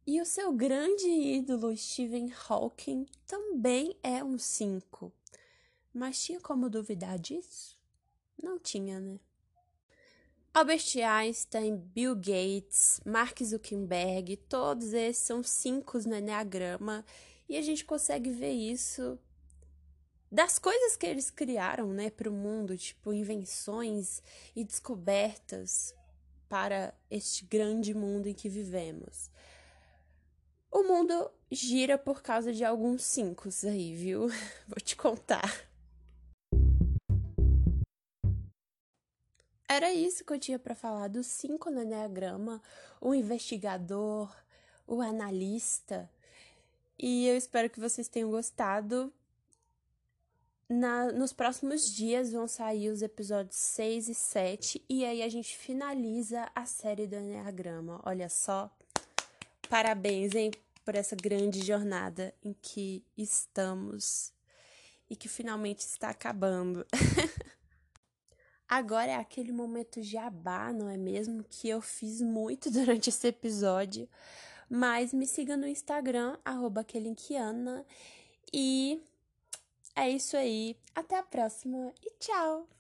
E 0.07 0.21
o 0.21 0.25
seu 0.25 0.53
grande 0.53 1.07
ídolo, 1.07 1.77
Stephen 1.77 2.33
Hawking, 2.49 3.07
também 3.27 3.95
é 4.03 4.25
um 4.25 4.39
5. 4.39 5.13
Mas 5.93 6.23
tinha 6.23 6.41
como 6.41 6.71
duvidar 6.71 7.19
disso? 7.19 7.79
Não 8.43 8.59
tinha, 8.59 9.01
né? 9.01 9.19
Albert 10.59 10.97
Einstein, 10.97 11.77
Bill 11.77 12.17
Gates, 12.17 13.01
Mark 13.05 13.41
Zuckerberg, 13.45 14.37
todos 14.49 14.93
esses 14.93 15.23
são 15.23 15.41
cinco 15.41 15.97
no 16.01 16.17
Enneagrama 16.17 17.05
e 17.49 17.57
a 17.57 17.63
gente 17.63 17.85
consegue 17.85 18.29
ver 18.31 18.51
isso 18.51 19.17
das 20.29 20.59
coisas 20.59 20.97
que 20.97 21.07
eles 21.07 21.31
criaram, 21.31 21.93
né, 21.93 22.11
para 22.11 22.29
o 22.29 22.33
mundo, 22.33 22.77
tipo 22.77 23.13
invenções 23.13 24.21
e 24.57 24.65
descobertas 24.65 25.95
para 26.49 26.93
este 27.09 27.45
grande 27.45 27.95
mundo 27.95 28.27
em 28.27 28.35
que 28.35 28.49
vivemos. 28.49 29.31
O 30.73 30.83
mundo 30.83 31.31
gira 31.53 31.97
por 31.97 32.21
causa 32.21 32.53
de 32.53 32.65
alguns 32.65 33.05
cinco 33.05 33.49
aí, 33.63 33.95
viu? 33.95 34.27
Vou 34.67 34.81
te 34.83 34.97
contar. 34.97 35.68
Era 39.69 39.93
isso 39.93 40.25
que 40.25 40.33
eu 40.33 40.39
tinha 40.39 40.59
para 40.59 40.75
falar 40.75 41.09
dos 41.09 41.27
cinco 41.27 41.71
no 41.71 41.83
Enneagrama, 41.83 42.63
o 43.01 43.15
investigador, 43.15 44.35
o 44.87 45.03
analista. 45.03 46.11
E 46.99 47.27
eu 47.29 47.37
espero 47.37 47.69
que 47.69 47.79
vocês 47.79 48.09
tenham 48.09 48.31
gostado. 48.31 49.13
Na, 50.71 51.13
nos 51.13 51.33
próximos 51.33 51.95
dias 51.95 52.33
vão 52.33 52.47
sair 52.49 52.91
os 52.91 53.01
episódios 53.01 53.57
6 53.57 54.09
e 54.09 54.15
7 54.15 54.85
e 54.87 55.03
aí 55.03 55.23
a 55.23 55.29
gente 55.29 55.57
finaliza 55.57 56.51
a 56.55 56.67
série 56.67 57.07
do 57.07 57.17
Enneagrama. 57.17 58.01
Olha 58.05 58.29
só. 58.29 58.71
Parabéns, 59.69 60.35
hein, 60.35 60.51
por 60.85 60.95
essa 60.95 61.15
grande 61.15 61.65
jornada 61.65 62.35
em 62.43 62.55
que 62.55 63.05
estamos 63.17 64.33
e 65.11 65.17
que 65.17 65.29
finalmente 65.29 65.81
está 65.81 66.09
acabando. 66.09 66.87
Agora 68.69 69.13
é 69.13 69.17
aquele 69.17 69.51
momento 69.51 70.03
jabá, 70.03 70.73
não 70.73 70.91
é 70.91 70.97
mesmo? 70.97 71.43
Que 71.49 71.69
eu 71.69 71.81
fiz 71.81 72.21
muito 72.21 72.71
durante 72.73 73.09
esse 73.09 73.27
episódio. 73.27 74.09
Mas 74.69 75.15
me 75.15 75.27
siga 75.27 75.57
no 75.57 75.67
Instagram, 75.67 76.37
arroba 76.45 76.85
E 78.53 79.01
é 79.97 80.11
isso 80.11 80.37
aí. 80.37 80.77
Até 80.95 81.17
a 81.17 81.23
próxima 81.23 81.93
e 82.05 82.11
tchau! 82.19 82.78